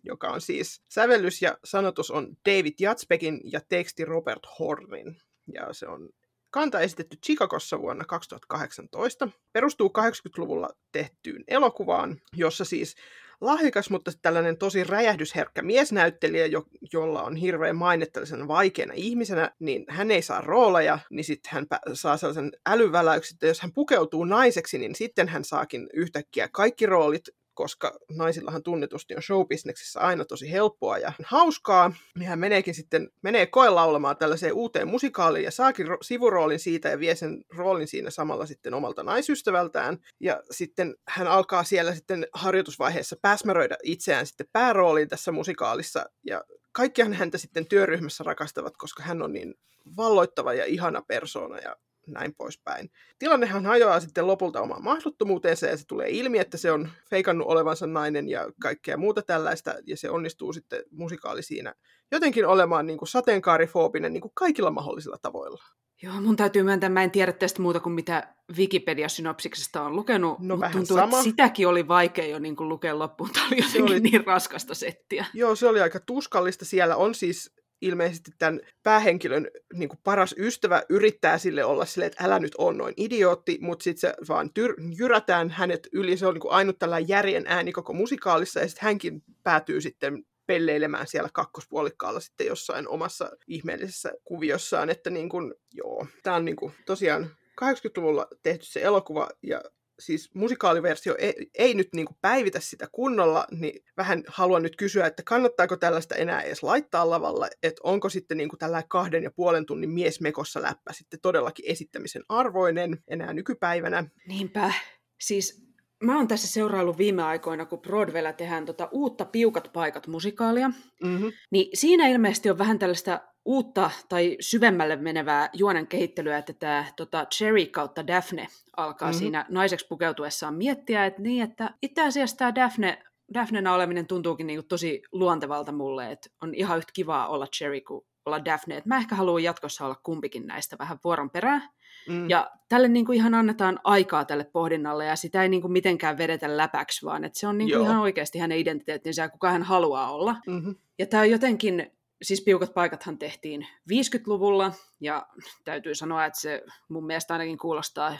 [0.03, 5.21] joka on siis sävellys ja sanotus on David Jatspekin ja teksti Robert Hornin.
[5.53, 6.09] Ja se on
[6.49, 9.29] kanta esitetty Chicagossa vuonna 2018.
[9.53, 12.95] Perustuu 80-luvulla tehtyyn elokuvaan, jossa siis
[13.41, 19.85] lahjakas, mutta tällainen tosi räjähdysherkkä miesnäyttelijä, jo, jolla on hirveän maine tällaisena vaikeana ihmisenä, niin
[19.89, 24.77] hän ei saa rooleja, niin sitten hän saa sellaisen älyväläyksen, että jos hän pukeutuu naiseksi,
[24.77, 30.97] niin sitten hän saakin yhtäkkiä kaikki roolit koska naisillahan tunnetusti on showbisneksessä aina tosi helppoa
[30.97, 36.59] ja hauskaa, niin hän meneekin sitten, menee koelaulamaan tällaiseen uuteen musikaaliin ja saakin ro- sivuroolin
[36.59, 39.97] siitä ja vie sen roolin siinä samalla sitten omalta naisystävältään.
[40.19, 47.13] Ja sitten hän alkaa siellä sitten harjoitusvaiheessa pääsmäröidä itseään sitten päärooliin tässä musikaalissa ja kaikkihan
[47.13, 49.55] häntä sitten työryhmässä rakastavat, koska hän on niin
[49.97, 51.75] valloittava ja ihana persoona ja
[52.07, 52.89] näin poispäin.
[53.19, 57.87] Tilannehan hajoaa sitten lopulta omaan mahdottomuuteensa ja se tulee ilmi, että se on feikannut olevansa
[57.87, 61.73] nainen ja kaikkea muuta tällaista ja se onnistuu sitten musikaali siinä
[62.11, 65.63] jotenkin olemaan niin kuin sateenkaarifoobinen niin kuin kaikilla mahdollisilla tavoilla.
[66.01, 70.55] Joo, mun täytyy myöntää, mä en tiedä tästä muuta kuin mitä Wikipedia-synopsiksesta on lukenut, no,
[70.55, 71.17] mutta tuntuu, sama.
[71.17, 73.29] että sitäkin oli vaikea jo niin kuin lukea loppuun.
[73.33, 73.99] Tämä oli jotenkin oli...
[73.99, 75.25] niin raskasta settiä.
[75.33, 76.65] Joo, se oli aika tuskallista.
[76.65, 82.23] Siellä on siis ilmeisesti tämän päähenkilön niin kuin paras ystävä yrittää sille olla silleen, että
[82.23, 86.17] älä nyt on noin idiootti, mutta sitten se vaan tyr- jyrätään hänet yli.
[86.17, 90.23] Se on niin kuin ainut tällainen järjen ääni koko musikaalissa, ja sitten hänkin päätyy sitten
[90.45, 96.55] pelleilemään siellä kakkospuolikkaalla sitten jossain omassa ihmeellisessä kuviossaan, että niin kuin, joo, tämä on niin
[96.55, 97.29] kuin, tosiaan
[97.61, 99.61] 80-luvulla tehty se elokuva, ja
[99.99, 105.07] siis musikaaliversio ei, ei nyt niin kuin päivitä sitä kunnolla, niin vähän haluan nyt kysyä,
[105.07, 109.31] että kannattaako tällaista enää edes laittaa lavalle, että onko sitten niin kuin tällainen kahden ja
[109.31, 114.03] puolen tunnin miesmekossa läppä sitten todellakin esittämisen arvoinen enää nykypäivänä.
[114.27, 114.73] Niinpä.
[115.21, 115.67] Siis
[116.03, 120.71] mä oon tässä seuraillut viime aikoina, kun Broadwaylla tehdään tota uutta Piukat paikat musikaalia,
[121.03, 121.31] mm-hmm.
[121.51, 127.25] niin siinä ilmeisesti on vähän tällaista uutta tai syvemmälle menevää juonen kehittelyä, että tämä tota,
[127.25, 129.19] Cherry kautta Daphne alkaa mm-hmm.
[129.19, 134.63] siinä naiseksi pukeutuessaan miettiä, että niin, että itse asiassa tämä Daphne, Daphnena oleminen tuntuukin niinku
[134.63, 138.77] tosi luontevalta mulle, että on ihan yhtä kivaa olla Cherry kuin olla Daphne.
[138.77, 141.69] että mä ehkä haluan jatkossa olla kumpikin näistä vähän vuoron perään.
[142.09, 142.29] Mm.
[142.29, 146.17] Ja tälle niin kuin ihan annetaan aikaa tälle pohdinnalle ja sitä ei niin kuin mitenkään
[146.17, 149.63] vedetä läpäksi, vaan että se on niin kuin ihan oikeasti hänen identiteettinsä ja kuka hän
[149.63, 150.35] haluaa olla.
[150.47, 150.75] Mm-hmm.
[150.99, 155.27] Ja tämä on jotenkin siis piukat paikathan tehtiin 50-luvulla, ja
[155.65, 158.17] täytyy sanoa, että se mun mielestä ainakin kuulostaa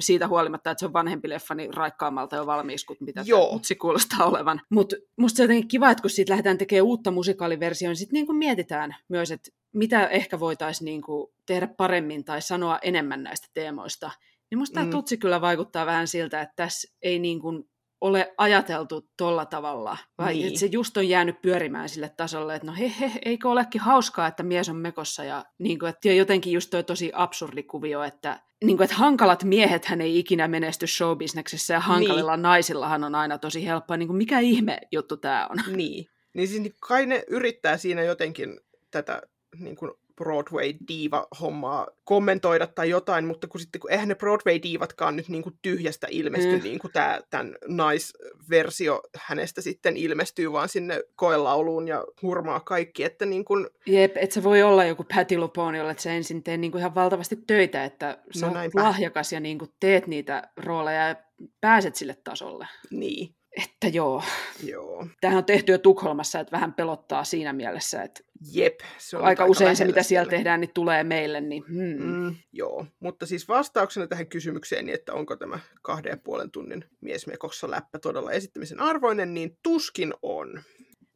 [0.00, 3.48] siitä huolimatta, että se on vanhempi leffa, niin raikkaammalta jo valmiiksi kuin mitä Joo.
[3.48, 4.60] tämä kuulostaa olevan.
[4.70, 8.14] Mutta musta se on jotenkin kiva, että kun siitä lähdetään tekemään uutta musikaaliversioa, niin sitten
[8.14, 14.10] niinku mietitään myös, että mitä ehkä voitaisiin niinku tehdä paremmin tai sanoa enemmän näistä teemoista.
[14.50, 14.82] Niin musta mm.
[14.82, 17.68] tämä tutsi kyllä vaikuttaa vähän siltä, että tässä ei niin kuin
[18.00, 20.46] ole ajateltu tolla tavalla, vai niin.
[20.46, 24.26] että se just on jäänyt pyörimään sille tasolle, että no he, he eikö olekin hauskaa,
[24.26, 28.40] että mies on mekossa, ja niin kuin, että jotenkin just toi tosi absurdi kuvio, että,
[28.64, 32.42] niin kuin, että hankalat miehet hän ei ikinä menesty showbisneksessä, ja hankalilla niin.
[32.42, 35.76] naisillahan on aina tosi helppoa, niin kuin mikä ihme juttu tämä on.
[35.76, 39.22] Niin, niin siis kai ne yrittää siinä jotenkin tätä
[39.58, 45.42] niin kuin Broadway-diiva-hommaa kommentoida tai jotain, mutta kun sitten kun eihän ne Broadway-diivatkaan nyt niin
[45.42, 46.62] kuin tyhjästä ilmesty, mm.
[46.62, 53.26] niin kuin tämä, tämän naisversio hänestä sitten ilmestyy vaan sinne koelauluun ja hurmaa kaikki, että
[53.26, 53.66] niin kuin...
[53.86, 56.94] Jep, että se voi olla joku Patty LuPone, jolle se ensin tee niin kuin ihan
[56.94, 61.16] valtavasti töitä, että sä no, lahjakas ja niin kuin teet niitä rooleja ja
[61.60, 62.68] pääset sille tasolle.
[62.90, 63.34] Niin.
[63.56, 64.22] Että joo.
[64.64, 65.06] joo.
[65.20, 68.20] Tämähän on tehty jo Tukholmassa, että vähän pelottaa siinä mielessä, että
[68.52, 71.40] Jep, se on aika usein se, mitä siellä tehdään, niin tulee meille.
[71.40, 72.04] Niin, hmm.
[72.04, 76.84] mm, joo, mutta siis vastauksena tähän kysymykseen, niin että onko tämä kahden ja puolen tunnin
[77.00, 80.62] miesmekossa läppä todella esittämisen arvoinen, niin tuskin on.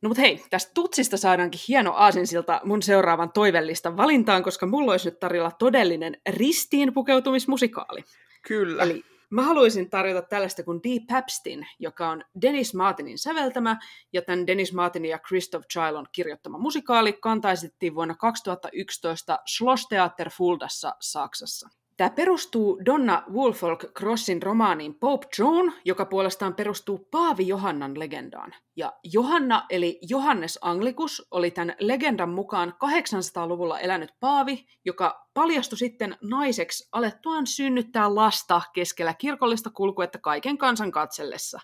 [0.02, 5.10] No mutta hei, tästä tutsista saadaankin hieno aasinsilta mun seuraavan toivellistan valintaan, koska mulla olisi
[5.10, 8.04] nyt tarjolla todellinen ristiin pukeutumismusikaali.
[8.48, 8.82] Kyllä.
[8.82, 13.78] Eli Mä haluaisin tarjota tällaista kuin Deep Papstin, joka on Dennis Martinin säveltämä,
[14.12, 21.79] ja tämän Dennis Martinin ja Christoph Chilon kirjoittama musikaali kantaisettiin vuonna 2011 Schlosstheater Fuldassa Saksassa.
[22.00, 28.54] Tämä perustuu Donna Woolfolk Crossin romaaniin Pope Joan, joka puolestaan perustuu Paavi Johannan legendaan.
[28.76, 36.16] Ja Johanna eli Johannes Anglikus oli tämän legendan mukaan 800-luvulla elänyt paavi, joka paljastui sitten
[36.22, 41.60] naiseksi alettuaan synnyttää lasta keskellä kirkollista kulkuetta kaiken kansan katsellessa.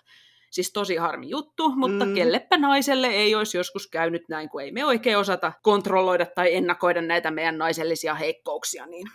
[0.51, 2.13] Siis tosi harmi juttu, mutta mm.
[2.13, 7.01] kellepä naiselle ei olisi joskus käynyt näin, kun ei me oikein osata kontrolloida tai ennakoida
[7.01, 8.85] näitä meidän naisellisia heikkouksia.
[8.85, 9.07] Niin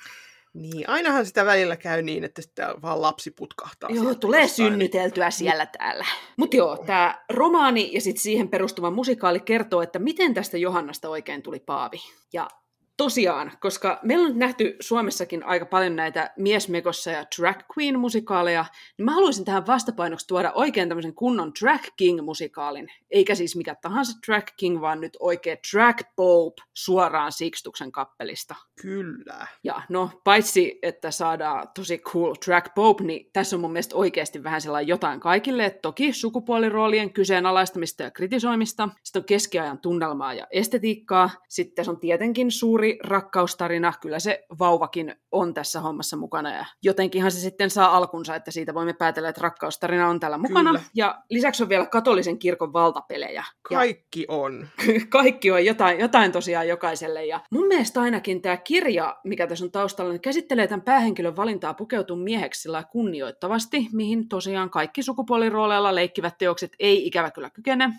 [0.55, 3.91] niin, ainahan sitä välillä käy niin, että sitä vaan lapsi putkahtaa.
[3.93, 4.71] Joo, tulee jostain.
[4.73, 6.07] synnyteltyä siellä täällä.
[6.37, 11.43] Mutta joo, tämä romaani ja sitten siihen perustuva musikaali kertoo, että miten tästä Johannasta oikein
[11.43, 11.99] tuli paavi.
[12.33, 12.49] Ja
[12.97, 18.65] tosiaan, koska meillä on nähty Suomessakin aika paljon näitä miesmekossa ja drag queen musikaaleja,
[18.99, 22.89] niin mä haluaisin tähän vastapainoksi tuoda oikein tämmöisen kunnon drag king musikaalin.
[23.11, 28.55] Eikä siis mikä tahansa drag king, vaan nyt oikein drag pope suoraan Sixtuksen kappelista.
[28.83, 29.47] Kyllä.
[29.65, 34.43] Ja no, paitsi että saadaan tosi cool drag pope, niin tässä on mun mielestä oikeasti
[34.43, 35.65] vähän sellainen jotain kaikille.
[35.65, 38.89] Että toki sukupuoliroolien kyseenalaistamista ja kritisoimista.
[39.03, 41.31] Sitten on keskiajan tunnelmaa ja estetiikkaa.
[41.49, 47.41] Sitten on tietenkin suuri rakkaustarina, kyllä se vauvakin on tässä hommassa mukana ja jotenkinhan se
[47.41, 50.71] sitten saa alkunsa, että siitä voimme päätellä, että rakkaustarina on täällä mukana.
[50.71, 50.85] Kyllä.
[50.95, 53.45] Ja lisäksi on vielä katolisen kirkon valtapelejä.
[53.63, 54.69] Kaikki ja on.
[55.09, 57.27] kaikki on jotain, jotain tosiaan jokaiselle.
[57.27, 61.75] Ja mun mielestä ainakin tämä kirja, mikä tässä on taustalla, niin käsittelee tämän päähenkilön valintaa
[61.75, 67.91] pukeutua mieheksi sillä kunnioittavasti, mihin tosiaan kaikki sukupuolirooleilla leikkivät teokset ei ikävä kyllä kykene.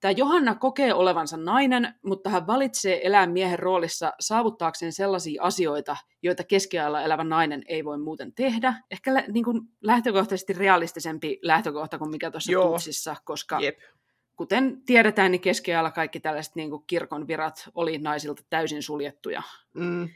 [0.00, 6.44] Tämä Johanna kokee olevansa nainen, mutta hän valitsee elää miehen roolissa saavuttaakseen sellaisia asioita, joita
[6.44, 8.74] keskiajalla elävä nainen ei voi muuten tehdä.
[8.90, 13.78] Ehkä lä- niin kuin lähtökohtaisesti realistisempi lähtökohta kuin mikä tuossa Tutsissa, koska Jep.
[14.36, 19.42] kuten tiedetään, niin keskiajalla kaikki tällaiset niin kuin kirkon virat oli naisilta täysin suljettuja.
[19.74, 20.08] Mm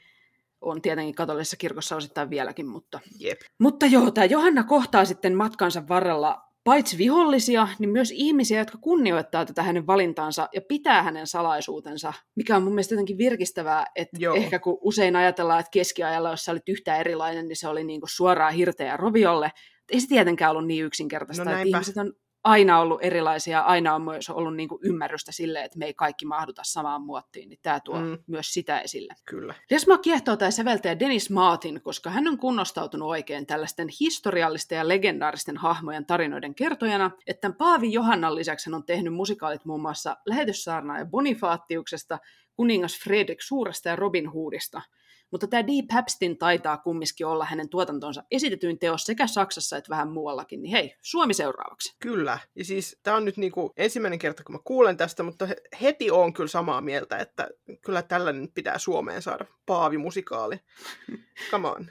[0.60, 3.00] on tietenkin katolisessa kirkossa osittain vieläkin, mutta...
[3.18, 3.40] Jep.
[3.58, 9.46] Mutta joo, tämä Johanna kohtaa sitten matkansa varrella paitsi vihollisia, niin myös ihmisiä, jotka kunnioittaa
[9.46, 14.36] tätä hänen valintaansa ja pitää hänen salaisuutensa, mikä on mun mielestä jotenkin virkistävää, että Joo.
[14.36, 18.00] ehkä kun usein ajatellaan, että keskiajalla, jos sä olit yhtä erilainen, niin se oli niin
[18.00, 19.50] kuin suoraan hirteä roviolle.
[19.92, 22.12] Ei se tietenkään ollut niin yksinkertaista, no että ihmiset on
[22.46, 26.26] aina ollut erilaisia, aina on myös ollut niin kuin ymmärrystä sille, että me ei kaikki
[26.26, 28.18] mahduta samaan muottiin, niin tämä tuo mm.
[28.26, 29.14] myös sitä esille.
[29.24, 29.54] Kyllä.
[29.70, 35.56] Lisäksi kiehtoo tämä säveltäjä Dennis Martin, koska hän on kunnostautunut oikein tällaisten historiallisten ja legendaaristen
[35.56, 41.06] hahmojen tarinoiden kertojana, että Paavi Johannan lisäksi hän on tehnyt musikaalit muun muassa Lähetyssaarnaa ja
[41.06, 42.18] Bonifaattiuksesta,
[42.56, 44.82] kuningas Fredrik Suuresta ja Robin Hoodista–
[45.30, 50.08] mutta tämä Deep Hapstin taitaa kumminkin olla hänen tuotantonsa esitetyin teos sekä Saksassa että vähän
[50.08, 51.96] muuallakin, niin hei, Suomi seuraavaksi.
[52.00, 55.48] Kyllä, ja siis tämä on nyt niinku ensimmäinen kerta, kun mä kuulen tästä, mutta
[55.82, 57.48] heti on kyllä samaa mieltä, että
[57.84, 60.60] kyllä tällainen pitää Suomeen saada paavimusikaali.
[61.50, 61.86] Come on.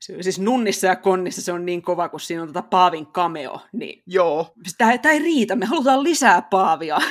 [0.00, 3.60] Siis Nunnissa ja Konnissa se on niin kova, kun siinä on tota Paavin cameo.
[3.72, 4.52] Niin Joo.
[4.78, 6.98] Tämä ei riitä, me halutaan lisää Paavia.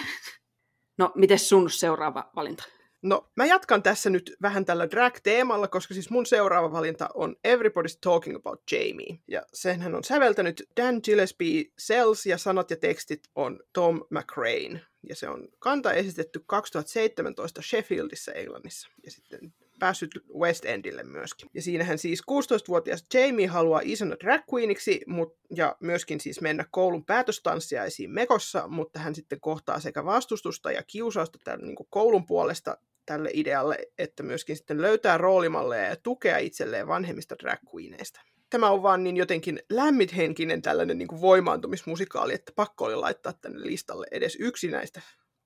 [0.97, 2.63] No, miten sun seuraava valinta?
[3.01, 7.97] No, mä jatkan tässä nyt vähän tällä drag-teemalla, koska siis mun seuraava valinta on Everybody's
[8.01, 9.19] Talking About Jamie.
[9.27, 14.81] Ja senhän on säveltänyt Dan Gillespie Sells ja sanat ja tekstit on Tom McRae.
[15.10, 18.89] Ja se on kanta esitetty 2017 Sheffieldissä Englannissa.
[19.03, 21.49] Ja sitten päässyt West Endille myöskin.
[21.53, 27.05] Ja siinähän siis 16-vuotias Jamie haluaa isona drag queeniksi, mut, ja myöskin siis mennä koulun
[27.05, 33.29] päätöstanssiaisiin mekossa, mutta hän sitten kohtaa sekä vastustusta ja kiusausta tämän niin koulun puolesta tälle
[33.33, 38.21] idealle, että myöskin sitten löytää roolimalleja ja tukea itselleen vanhemmista drag queeneista.
[38.49, 43.61] Tämä on vaan niin jotenkin lämmithenkinen tällainen niin kuin voimaantumismusikaali, että pakko oli laittaa tänne
[43.61, 45.01] listalle edes yksi näistä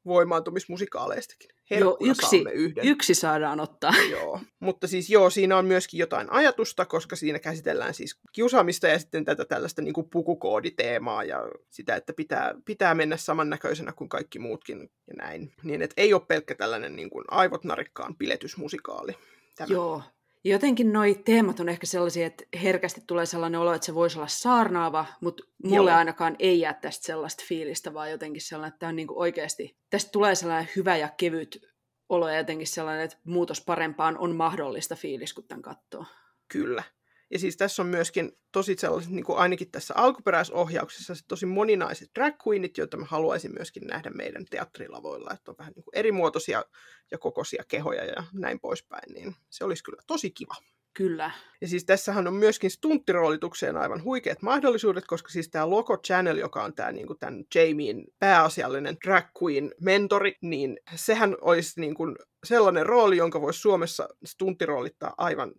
[0.06, 1.50] voimaantumismusikaaleistakin.
[1.70, 2.88] Joo, yksi, yhden.
[2.88, 3.94] yksi saadaan ottaa.
[4.12, 9.00] Joo, mutta siis joo, siinä on myöskin jotain ajatusta, koska siinä käsitellään siis kiusaamista ja
[9.00, 11.38] sitten tätä tällaista niin kuin pukukooditeemaa ja
[11.70, 15.54] sitä, että pitää, pitää mennä samannäköisenä kuin kaikki muutkin ja näin.
[15.64, 19.18] Niin, että ei ole pelkkä tällainen niin kuin aivot narikkaan piletysmusikaali.
[19.56, 19.74] Tämä.
[19.74, 20.04] Joo.
[20.44, 24.28] Jotenkin noi teemat on ehkä sellaisia, että herkästi tulee sellainen olo, että se voisi olla
[24.28, 25.98] saarnaava, mutta mulle Joo.
[25.98, 30.12] ainakaan ei jää tästä sellaista fiilistä, vaan jotenkin sellainen, että tämä on niinku oikeasti, tästä
[30.12, 31.62] tulee sellainen hyvä ja kevyt
[32.10, 36.06] olo ja jotenkin sellainen, että muutos parempaan on mahdollista fiilis, kun tämän katsoo.
[36.48, 36.84] Kyllä.
[37.32, 42.10] Ja siis tässä on myöskin tosi sellaiset, niin kuin ainakin tässä alkuperäisohjauksessa, se tosi moninaiset
[42.16, 46.64] drag queenit, joita mä haluaisin myöskin nähdä meidän teatterilavoilla, että on vähän niin kuin erimuotoisia
[47.12, 50.56] ja kokoisia kehoja ja näin poispäin, niin se olisi kyllä tosi kiva.
[50.94, 51.32] Kyllä.
[51.62, 56.64] Ja siis tässähän on myöskin stunttiroolitukseen aivan huikeat mahdollisuudet, koska siis tämä Loco Channel, joka
[56.64, 62.04] on tämä niinku tämän Jamien pääasiallinen drag queen mentori, niin sehän olisi niinku
[62.44, 65.52] sellainen rooli, jonka voisi Suomessa stunttiroolittaa aivan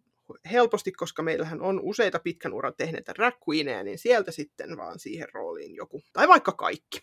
[0.51, 5.29] helposti, koska meillähän on useita pitkän uran tehneitä drag queeneja, niin sieltä sitten vaan siihen
[5.35, 6.03] rooliin joku.
[6.13, 7.01] Tai vaikka kaikki.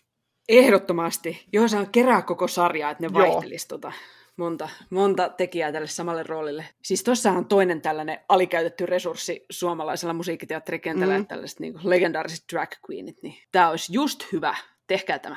[0.48, 1.44] Ehdottomasti.
[1.52, 3.92] Joo, on kerää koko sarjaa, että ne vaihtelisi tota
[4.36, 6.64] monta, monta tekijää tälle samalle roolille.
[6.82, 11.20] Siis tossahan on toinen tällainen alikäytetty resurssi suomalaisella musiikkiteatterikentällä, Mm.
[11.20, 11.26] mm.
[11.26, 14.56] tällaiset niin legendaariset drag queenit, niin tämä olisi just hyvä.
[14.86, 15.36] Tehkää tämä.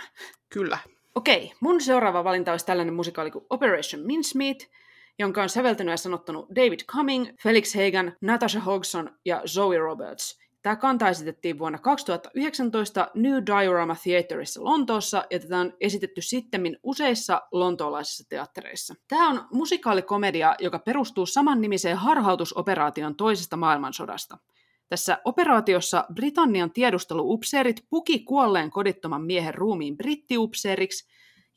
[0.49, 0.77] Kyllä.
[1.15, 4.57] Okei, mun seuraava valinta olisi tällainen musikaali kuin Operation Mincemeat,
[5.21, 10.41] jonka on säveltänyt ja sanottanut David Cumming, Felix Hagan, Natasha Hodgson ja Zoe Roberts.
[10.61, 17.41] Tämä kanta esitettiin vuonna 2019 New Diorama Theaterissa Lontoossa, ja tätä on esitetty sittemmin useissa
[17.51, 18.93] lontoolaisissa teattereissa.
[19.07, 24.37] Tämä on musikaalikomedia, joka perustuu samannimiseen harhautusoperaation toisesta maailmansodasta.
[24.89, 31.07] Tässä operaatiossa Britannian tiedusteluupseerit puki kuolleen kodittoman miehen ruumiin brittiupseeriksi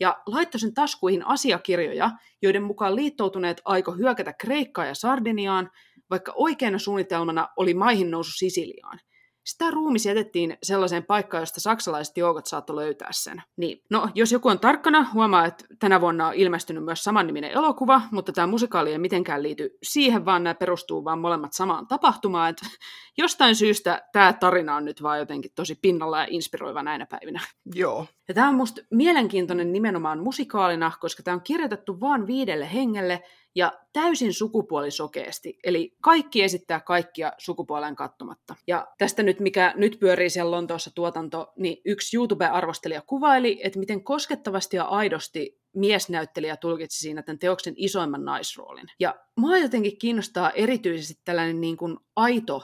[0.00, 2.10] ja laittoi sen taskuihin asiakirjoja,
[2.42, 5.70] joiden mukaan liittoutuneet aiko hyökätä Kreikkaan ja Sardiniaan,
[6.10, 9.00] vaikka oikeana suunnitelmana oli maihin nousu Sisiliaan.
[9.44, 13.42] Sitä ruumis jätettiin sellaiseen paikkaan, josta saksalaiset joukot saattoi löytää sen.
[13.56, 18.02] Niin, no, jos joku on tarkkana, huomaa, että tänä vuonna on ilmestynyt myös samanniminen elokuva,
[18.10, 22.50] mutta tämä musikaali ei mitenkään liity siihen, vaan nämä perustuu vaan molemmat samaan tapahtumaan.
[22.50, 22.60] Et
[23.18, 27.40] jostain syystä tämä tarina on nyt vaan jotenkin tosi pinnalla ja inspiroiva näinä päivinä.
[27.74, 28.06] Joo.
[28.28, 33.22] Ja tämä on musta mielenkiintoinen nimenomaan musikaalina, koska tämä on kirjoitettu vain viidelle hengelle
[33.54, 35.58] ja täysin sukupuolisokeasti.
[35.64, 38.54] Eli kaikki esittää kaikkia sukupuoleen kattomatta.
[38.66, 44.04] Ja tästä nyt, mikä nyt pyörii siellä Lontoossa tuotanto, niin yksi YouTube-arvostelija kuvaili, että miten
[44.04, 48.86] koskettavasti ja aidosti miesnäyttelijä tulkitsi siinä tämän teoksen isoimman naisroolin.
[49.00, 52.62] Ja mua jotenkin kiinnostaa erityisesti tällainen niin kuin aito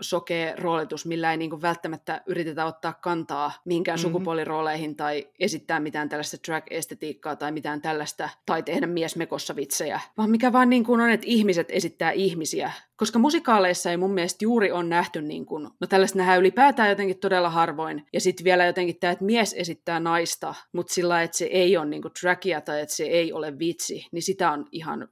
[0.00, 4.06] sukupuolisokea roolitus, millä ei niin kuin välttämättä yritetä ottaa kantaa mihinkään Mhm.
[4.06, 4.12] mm-hmm.
[4.12, 10.52] sukupuolirooleihin tai esittää mitään tällaista drag-estetiikkaa tai mitään tällaista, tai tehdä miesmekossa vitsejä, vaan mikä
[10.52, 12.72] vaan niin kuin on, että ihmiset esittää ihmisiä.
[12.96, 17.18] Koska musikaaleissa ei mun mielestä juuri on nähty, niin kuin, no tällaista nähdään ylipäätään jotenkin
[17.18, 21.44] todella harvoin, ja sitten vielä jotenkin tämä, että mies esittää naista, mutta sillä että se
[21.44, 25.08] ei ole niin kuin dragia tai että se ei ole vitsi, niin sitä on ihan,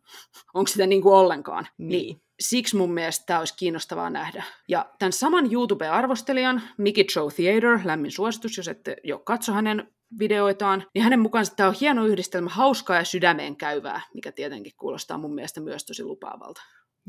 [0.55, 1.67] onko sitä niin kuin ollenkaan.
[1.79, 2.21] Niin.
[2.41, 4.45] Siksi mun mielestä tämä olisi kiinnostavaa nähdä.
[4.69, 10.87] Ja tämän saman YouTube-arvostelijan, Mickey Joe Theater, lämmin suositus, jos ette jo katso hänen videoitaan,
[10.95, 15.35] niin hänen mukaansa tämä on hieno yhdistelmä hauskaa ja sydämeen käyvää, mikä tietenkin kuulostaa mun
[15.35, 16.63] mielestä myös tosi lupaavalta.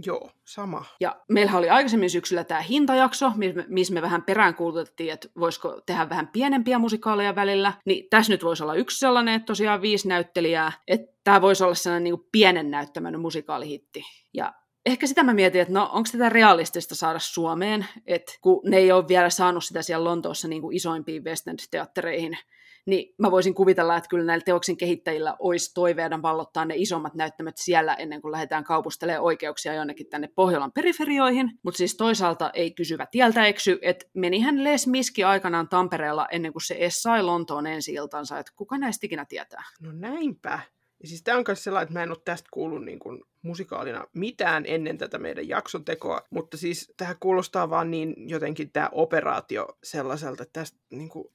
[0.05, 0.85] Joo, sama.
[0.99, 3.31] Ja meillähän oli aikaisemmin syksyllä tämä hintajakso,
[3.67, 7.73] missä me, vähän peräänkuulutettiin, että voisiko tehdä vähän pienempiä musikaaleja välillä.
[7.85, 11.75] Niin tässä nyt voisi olla yksi sellainen, että tosiaan viisi näyttelijää, että tämä voisi olla
[11.75, 14.03] sellainen niin pienen näyttämön musikaalihitti.
[14.33, 14.53] Ja
[14.87, 18.91] ehkä sitä mä mietin, että no onko tätä realistista saada Suomeen, että kun ne ei
[18.91, 22.37] ole vielä saanut sitä siellä Lontoossa niin kuin isoimpiin West End-teattereihin,
[22.85, 27.57] niin mä voisin kuvitella, että kyllä näillä teoksen kehittäjillä olisi toiveena vallottaa ne isommat näyttämöt
[27.57, 31.51] siellä ennen kuin lähdetään kaupustelemaan oikeuksia jonnekin tänne Pohjolan periferioihin.
[31.63, 36.65] Mutta siis toisaalta ei kysyvä tieltä eksy, että menihän Les Miski aikanaan Tampereella ennen kuin
[36.65, 39.63] se edes sai Lontoon ensi iltansa, että kuka näistä ikinä tietää.
[39.81, 40.59] No näinpä.
[41.01, 44.07] Ja siis tämä on myös sellainen, että mä en ole tästä kuullut niin kuin musikaalina
[44.13, 49.67] mitään ennen tätä meidän jakson tekoa, mutta siis tähän kuulostaa vaan niin jotenkin tämä operaatio
[49.83, 51.27] sellaiselta, että tästä niin kuin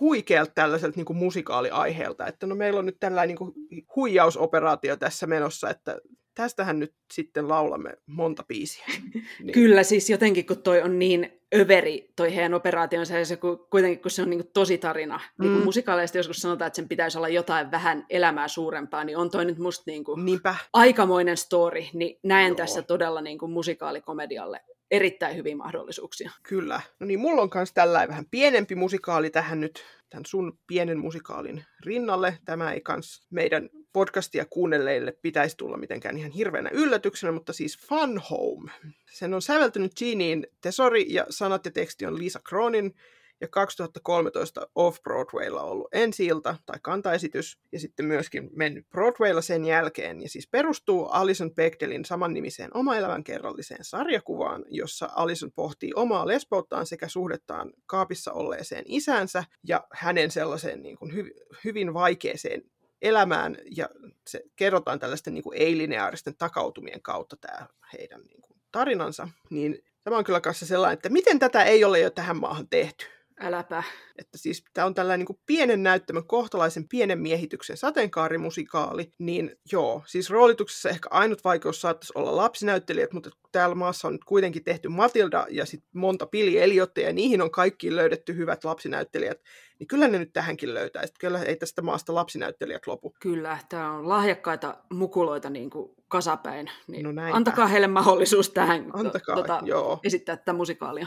[0.00, 3.54] huikealta tällaiselta niin kuin musikaaliaiheelta, että no meillä on nyt tällainen niin kuin
[3.96, 5.98] huijausoperaatio tässä menossa, että
[6.36, 8.84] tästähän nyt sitten laulamme monta biisiä.
[9.40, 9.52] Niin.
[9.52, 14.02] Kyllä, siis jotenkin kun toi on niin överi, toi heidän operaationsa, ja se ku- kuitenkin
[14.02, 15.64] kun se on niin tosi tarina, niin kuin Mm.
[15.64, 19.58] musikaaleista joskus sanotaan, että sen pitäisi olla jotain vähän elämää suurempaa, niin on toi nyt
[19.58, 20.54] musta niin kuin Niinpä.
[20.72, 22.56] aikamoinen story, niin näen Joo.
[22.56, 24.60] tässä todella niin kuin musikaalikomedialle
[24.90, 26.30] erittäin hyviä mahdollisuuksia.
[26.42, 26.80] Kyllä.
[27.00, 31.64] No niin, mulla on myös tällainen vähän pienempi musikaali tähän nyt, tämän sun pienen musikaalin
[31.86, 32.38] rinnalle.
[32.44, 38.22] Tämä ei kans meidän podcastia kuunnelleille pitäisi tulla mitenkään ihan hirveänä yllätyksenä, mutta siis Fun
[38.30, 38.72] Home.
[39.10, 42.94] Sen on säveltänyt Jeanine Tesori ja sanat ja teksti on Lisa Cronin
[43.40, 46.28] ja 2013 Off-Broadwaylla ollut ensi
[46.66, 52.70] tai kantaesitys, ja sitten myöskin mennyt Broadwaylla sen jälkeen, ja siis perustuu Alison Bechdellin samannimiseen
[52.76, 52.94] oma
[53.24, 60.82] kerralliseen sarjakuvaan, jossa Alison pohtii omaa lesbouttaan sekä suhdettaan kaapissa olleeseen isänsä ja hänen sellaiseen
[60.82, 62.62] niin kuin hy- hyvin vaikeeseen
[63.06, 63.88] elämään, ja
[64.26, 67.66] se kerrotaan tällaisten niin kuin ei-lineaaristen takautumien kautta tämä
[67.98, 72.00] heidän niin kuin, tarinansa, niin tämä on kyllä kanssa sellainen, että miten tätä ei ole
[72.00, 73.06] jo tähän maahan tehty.
[73.40, 73.82] Äläpä.
[74.18, 80.02] Että siis tämä on tällainen niin kuin pienen näyttämön, kohtalaisen pienen miehityksen sateenkaarimusikaali, niin joo,
[80.06, 84.88] siis roolituksessa ehkä ainut vaikeus saattaisi olla lapsinäyttelijät, mutta täällä maassa on nyt kuitenkin tehty
[84.88, 89.40] Matilda ja sitten monta Pili Eliottia, ja niihin on kaikkiin löydetty hyvät lapsinäyttelijät,
[89.78, 91.14] niin kyllä ne nyt tähänkin löytäisi.
[91.20, 93.14] Kyllä ei tästä maasta lapsinäyttelijät lopu.
[93.20, 96.70] Kyllä, tämä on lahjakkaita mukuloita niin kuin kasapäin.
[96.86, 100.00] Niin no antakaa heille mahdollisuus tähän antakaa, tota, joo.
[100.04, 101.06] esittää tätä musikaalia.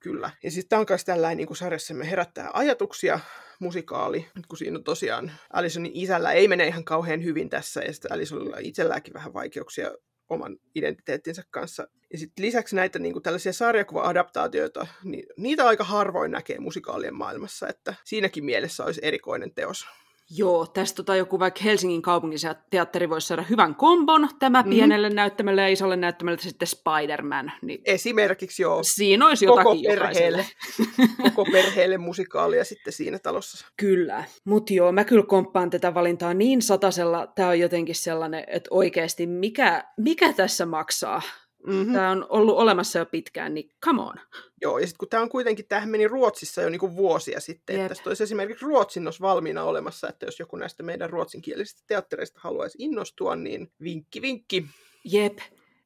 [0.00, 0.30] Kyllä.
[0.42, 3.20] Ja siis tämä on myös tällainen niin kuin sarjassamme herättää ajatuksia
[3.60, 8.56] musikaali, kun siinä tosiaan Alisonin isällä ei mene ihan kauhean hyvin tässä, ja sitten Alisonilla
[8.60, 9.90] itselläänkin vähän vaikeuksia
[10.28, 11.88] oman identiteettinsä kanssa.
[12.12, 17.68] Ja sitten lisäksi näitä niin kuin tällaisia sarjakuva-adaptaatioita, niin niitä aika harvoin näkee musikaalien maailmassa,
[17.68, 19.86] että siinäkin mielessä olisi erikoinen teos.
[20.30, 22.38] Joo, tästä tota joku vaikka Helsingin kaupungin
[22.70, 24.70] teatteri voisi saada hyvän kombon, tämä mm-hmm.
[24.70, 27.52] pienelle näyttämölle ja isolle näyttämölle sitten Spider-Man.
[27.62, 28.82] Niin Esimerkiksi joo.
[28.82, 30.46] Siinä olisi jotakin koko perheelle,
[31.22, 33.66] koko perheelle musikaalia sitten siinä talossa.
[33.76, 38.68] Kyllä, mutta joo, mä kyllä komppaan tätä valintaa niin satasella, tämä on jotenkin sellainen, että
[38.70, 41.22] oikeasti mikä, mikä tässä maksaa?
[41.66, 41.92] Mm-hmm.
[41.92, 44.14] Tämä on ollut olemassa jo pitkään, niin come on.
[44.62, 47.82] Joo, ja sitten kun tämä on kuitenkin, tämähän meni Ruotsissa jo niinku vuosia sitten, Jep.
[47.82, 52.78] että tästä olisi esimerkiksi Ruotsinnos valmiina olemassa, että jos joku näistä meidän ruotsinkielisistä teattereista haluaisi
[52.80, 54.66] innostua, niin vinkki vinkki.
[55.04, 55.38] Jep.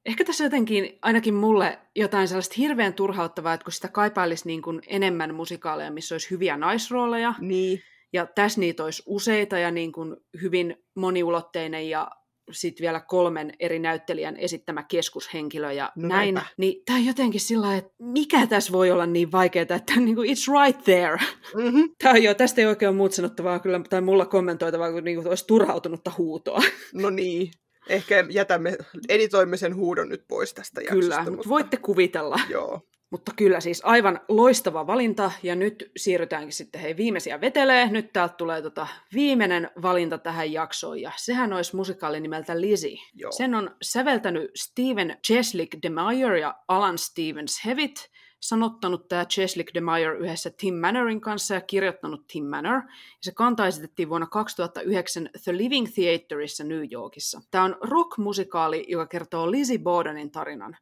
[0.07, 4.81] Ehkä tässä jotenkin ainakin mulle jotain sellaista hirveän turhauttavaa, että kun sitä kaipailisi niin kuin
[4.87, 7.83] enemmän musikaaleja, missä olisi hyviä naisrooleja, niin.
[8.13, 12.11] ja tässä niitä olisi useita ja niin kuin hyvin moniulotteinen ja
[12.53, 16.35] sitten vielä kolmen eri näyttelijän esittämä keskushenkilö ja no näin.
[16.35, 16.51] Näinpä.
[16.57, 20.31] Niin tämä on jotenkin sillä että mikä tässä voi olla niin vaikeaa, että niin kuin,
[20.31, 21.19] it's right there.
[21.55, 21.91] Mm-hmm.
[22.03, 25.17] Tämä on jo, tästä ei oikein ole muut sanottavaa kyllä, tai mulla kommentoitavaa, kun niin
[25.17, 26.61] kuin, olisi turhautunutta huutoa.
[26.93, 27.51] No niin.
[27.89, 28.77] Ehkä jätämme,
[29.09, 31.17] editoimme sen huudon nyt pois tästä jaksosta.
[31.17, 32.41] Kyllä, mutta voitte kuvitella.
[32.49, 32.81] Joo.
[33.11, 37.91] Mutta kyllä siis aivan loistava valinta, ja nyt siirrytäänkin sitten hei viimeisiä vetelee.
[37.91, 42.97] Nyt täältä tulee tota viimeinen valinta tähän jaksoon, ja sehän olisi musikaali nimeltä Lizzie.
[43.15, 43.33] Joo.
[43.33, 47.97] Sen on säveltänyt Steven Cheslick DeMeyer ja Alan Stevens Hevitt,
[48.41, 52.75] sanottanut tämä Cheslick DeMeyer yhdessä Tim Mannerin kanssa ja kirjoittanut Tim Manner.
[52.75, 52.83] Ja
[53.21, 57.41] se kanta esitettiin vuonna 2009 The Living Theaterissa New Yorkissa.
[57.51, 60.77] Tämä on rock-musikaali, joka kertoo Lizzie Bordenin tarinan.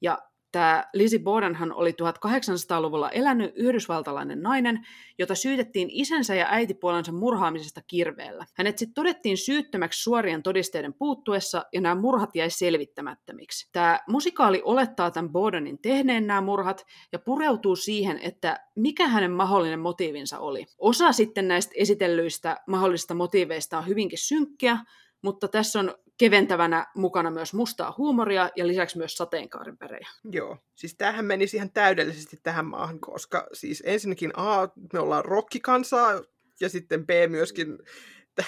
[0.00, 0.18] Ja
[0.52, 4.86] Tämä Lizzie Bordenhan oli 1800-luvulla elänyt yhdysvaltalainen nainen,
[5.18, 8.46] jota syytettiin isänsä ja äitipuolensa murhaamisesta kirveellä.
[8.54, 13.68] Hänet sitten todettiin syyttömäksi suorien todisteiden puuttuessa, ja nämä murhat jäi selvittämättömiksi.
[13.72, 19.80] Tämä musikaali olettaa tämän Bordenin tehneen nämä murhat, ja pureutuu siihen, että mikä hänen mahdollinen
[19.80, 20.66] motiivinsa oli.
[20.78, 24.78] Osa sitten näistä esitellyistä mahdollisista motiiveista on hyvinkin synkkiä,
[25.22, 30.08] mutta tässä on keventävänä mukana myös mustaa huumoria ja lisäksi myös sateenkaarinvärejä.
[30.24, 36.20] Joo, siis tämähän menisi ihan täydellisesti tähän maahan, koska siis ensinnäkin A, me ollaan rokkikansaa
[36.60, 37.78] ja sitten B myöskin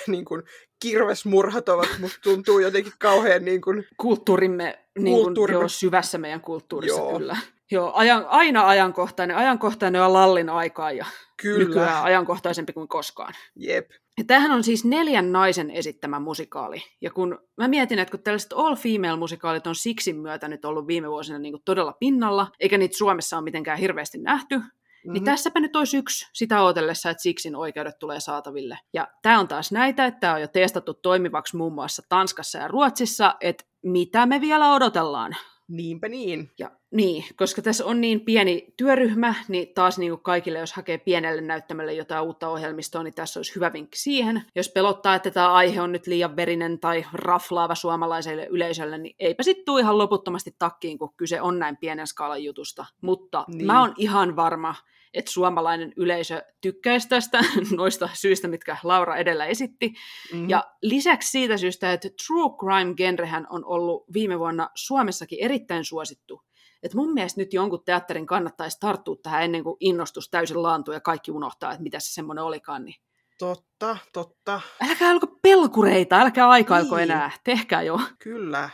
[0.07, 0.43] niin kuin,
[0.83, 3.87] kirvesmurhat ovat, musta tuntuu jotenkin kauhean niin kuin...
[3.97, 5.61] Kulttuurimme, niin kuin, kulttuurimme.
[5.61, 7.19] Joo, syvässä meidän kulttuurissa joo.
[7.19, 7.37] kyllä.
[7.71, 9.37] Joo, ajan, aina ajankohtainen.
[9.37, 11.07] Ajankohtainen on lallin aikaa ja
[11.43, 11.59] kyllä.
[11.59, 13.35] nykyään ajankohtaisempi kuin koskaan.
[13.57, 13.91] Jep.
[14.19, 16.83] Ja tämähän on siis neljän naisen esittämä musikaali.
[17.01, 21.39] Ja kun mä mietin, että kun tällaiset all-female-musikaalit on Sixin myötä nyt ollut viime vuosina
[21.39, 24.61] niin kuin todella pinnalla, eikä niitä Suomessa ole mitenkään hirveästi nähty,
[25.03, 25.13] Mm-hmm.
[25.13, 28.79] Niin tässäpä nyt olisi yksi sitä odotellessa, että Sixin oikeudet tulee saataville.
[28.93, 32.69] Ja tämä on taas näitä, että tämä on jo testattu toimivaksi muun muassa Tanskassa ja
[32.69, 35.37] Ruotsissa, että mitä me vielä odotellaan.
[35.69, 36.51] Niinpä niin.
[36.59, 40.99] Ja niin, koska tässä on niin pieni työryhmä, niin taas niin kuin kaikille, jos hakee
[40.99, 44.43] pienelle näyttämälle jotain uutta ohjelmistoa, niin tässä olisi hyvä vinkki siihen.
[44.55, 49.43] Jos pelottaa, että tämä aihe on nyt liian verinen tai raflaava suomalaiselle yleisölle, niin eipä
[49.43, 52.87] sitten tule ihan loputtomasti takkiin, kun kyse on näin pienen skaalan jutusta.
[53.01, 53.67] Mutta niin.
[53.67, 54.75] mä oon ihan varma,
[55.15, 57.39] että suomalainen yleisö tykkäisi tästä
[57.77, 59.89] noista syistä, mitkä Laura edellä esitti.
[59.89, 60.49] Mm-hmm.
[60.49, 66.43] Ja lisäksi siitä syystä, että true crime genrehän on ollut viime vuonna Suomessakin erittäin suosittu.
[66.83, 71.01] Et mun mielestä nyt jonkun teatterin kannattaisi tarttua tähän ennen kuin innostus täysin laantuu ja
[71.01, 72.85] kaikki unohtaa, että mitä se semmoinen olikaan.
[72.85, 72.95] Niin...
[73.39, 74.61] Totta, totta.
[74.91, 77.11] Älkää alko pelkureita, älkää aikailko Niin.
[77.11, 78.01] enää, tehkää jo.
[78.19, 78.71] Kyllä.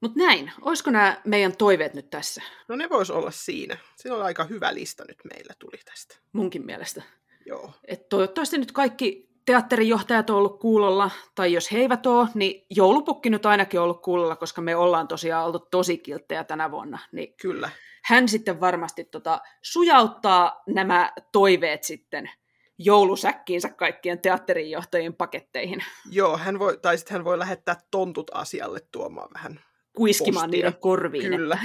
[0.00, 2.42] Mutta näin, olisiko nämä meidän toiveet nyt tässä?
[2.68, 3.76] No ne vois olla siinä.
[3.96, 6.16] Siinä on aika hyvä lista nyt meillä tuli tästä.
[6.32, 7.02] Munkin mielestä.
[7.46, 7.72] Joo.
[7.84, 13.30] Et toivottavasti nyt kaikki teatterijohtajat on ollut kuulolla, tai jos he eivät ole, niin joulupukki
[13.30, 16.98] nyt ainakin on ollut kuulolla, koska me ollaan tosiaan oltu tosi kilttejä tänä vuonna.
[17.12, 17.70] Niin Kyllä.
[18.04, 22.30] hän sitten varmasti tota, sujauttaa nämä toiveet sitten
[22.78, 29.28] joulusäkkiinsä kaikkien teatterijohtajien paketteihin, Joo, hän voi, tai sitten hän voi lähettää tontut asialle tuomaan
[29.34, 29.60] vähän.
[29.98, 31.58] Kuiskimaan niiden korviin, Kyllä.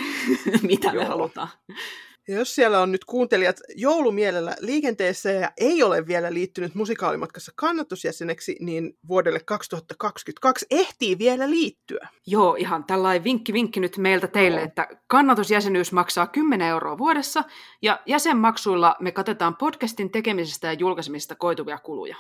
[0.45, 1.49] että mitä me halutaan.
[2.27, 8.57] Ja jos siellä on nyt kuuntelijat joulumielellä liikenteessä ja ei ole vielä liittynyt musikaalimatkassa kannatusjäseneksi,
[8.59, 12.07] niin vuodelle 2022 ehtii vielä liittyä.
[12.27, 14.67] Joo, ihan tällainen vinkki vinkki nyt meiltä teille, Joo.
[14.67, 17.43] että kannatusjäsenyys maksaa 10 euroa vuodessa,
[17.81, 22.17] ja jäsenmaksuilla me katetaan podcastin tekemisestä ja julkaisemisesta koituvia kuluja.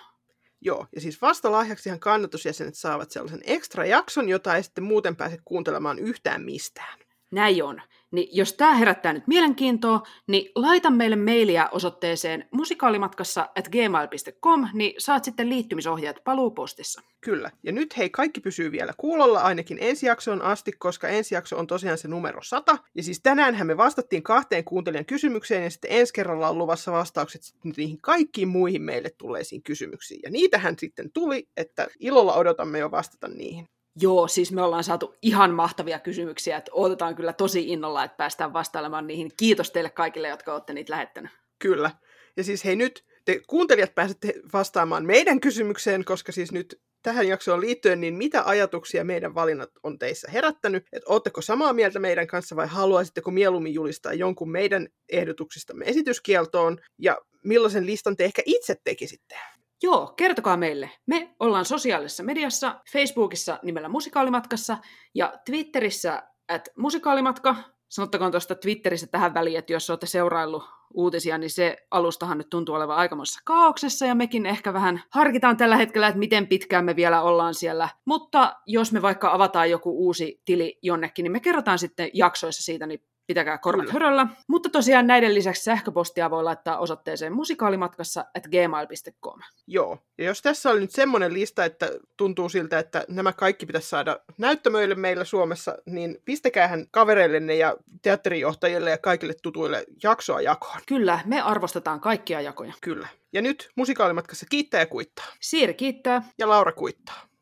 [0.65, 5.37] Joo, ja siis vasta lahjaksihan kannatusjäsenet saavat sellaisen ekstra jakson, jota ei sitten muuten pääse
[5.45, 7.02] kuuntelemaan yhtään mistään.
[7.33, 7.81] Näin on.
[8.11, 14.93] Niin jos tämä herättää nyt mielenkiintoa, niin laita meille mailia osoitteeseen musikaalimatkassa at gmail.com, niin
[14.97, 17.01] saat sitten liittymisohjeet paluupostissa.
[17.21, 17.51] Kyllä.
[17.63, 21.67] Ja nyt hei, kaikki pysyy vielä kuulolla ainakin ensi jaksoon asti, koska ensi jakso on
[21.67, 22.77] tosiaan se numero 100.
[22.95, 27.41] Ja siis tänäänhän me vastattiin kahteen kuuntelijan kysymykseen ja sitten ensi kerralla on luvassa vastaukset
[27.77, 30.19] niihin kaikkiin muihin meille tulleisiin kysymyksiin.
[30.23, 33.67] Ja niitähän sitten tuli, että ilolla odotamme jo vastata niihin.
[34.01, 38.53] Joo, siis me ollaan saatu ihan mahtavia kysymyksiä, että odotetaan kyllä tosi innolla, että päästään
[38.53, 39.31] vastailemaan niihin.
[39.37, 41.31] Kiitos teille kaikille, jotka olette niitä lähettänyt.
[41.59, 41.91] Kyllä.
[42.37, 47.61] Ja siis hei nyt, te kuuntelijat pääsette vastaamaan meidän kysymykseen, koska siis nyt tähän jaksoon
[47.61, 50.85] liittyen, niin mitä ajatuksia meidän valinnat on teissä herättänyt?
[50.91, 56.77] Että ootteko samaa mieltä meidän kanssa vai haluaisitteko mieluummin julistaa jonkun meidän ehdotuksistamme esityskieltoon?
[56.97, 59.35] Ja millaisen listan te ehkä itse tekisitte?
[59.83, 60.91] Joo, kertokaa meille.
[61.05, 64.77] Me ollaan sosiaalisessa mediassa, Facebookissa nimellä Musikaalimatkassa
[65.15, 67.55] ja Twitterissä at musikaalimatka.
[67.89, 70.63] Sanottakoon tuosta Twitterissä tähän väliin, että jos olette seuraillut
[70.93, 75.75] uutisia, niin se alustahan nyt tuntuu olevan aikamoisessa kaauksessa ja mekin ehkä vähän harkitaan tällä
[75.75, 77.89] hetkellä, että miten pitkään me vielä ollaan siellä.
[78.05, 82.87] Mutta jos me vaikka avataan joku uusi tili jonnekin, niin me kerrotaan sitten jaksoissa siitä,
[82.87, 84.27] niin pitäkää korvat höröllä.
[84.47, 89.39] Mutta tosiaan näiden lisäksi sähköpostia voi laittaa osoitteeseen musikaalimatkassa at gmail.com.
[89.67, 89.97] Joo.
[90.17, 94.19] Ja jos tässä oli nyt semmoinen lista, että tuntuu siltä, että nämä kaikki pitäisi saada
[94.37, 100.79] näyttämöille meillä Suomessa, niin pistäkäähän kavereillenne ja teatterijohtajille ja kaikille tutuille jaksoa jakoon.
[100.87, 102.73] Kyllä, me arvostetaan kaikkia jakoja.
[102.81, 103.07] Kyllä.
[103.33, 105.25] Ja nyt musikaalimatkassa kiittää ja kuittaa.
[105.41, 106.23] Siiri kiittää.
[106.37, 107.32] Ja Laura kuittaa.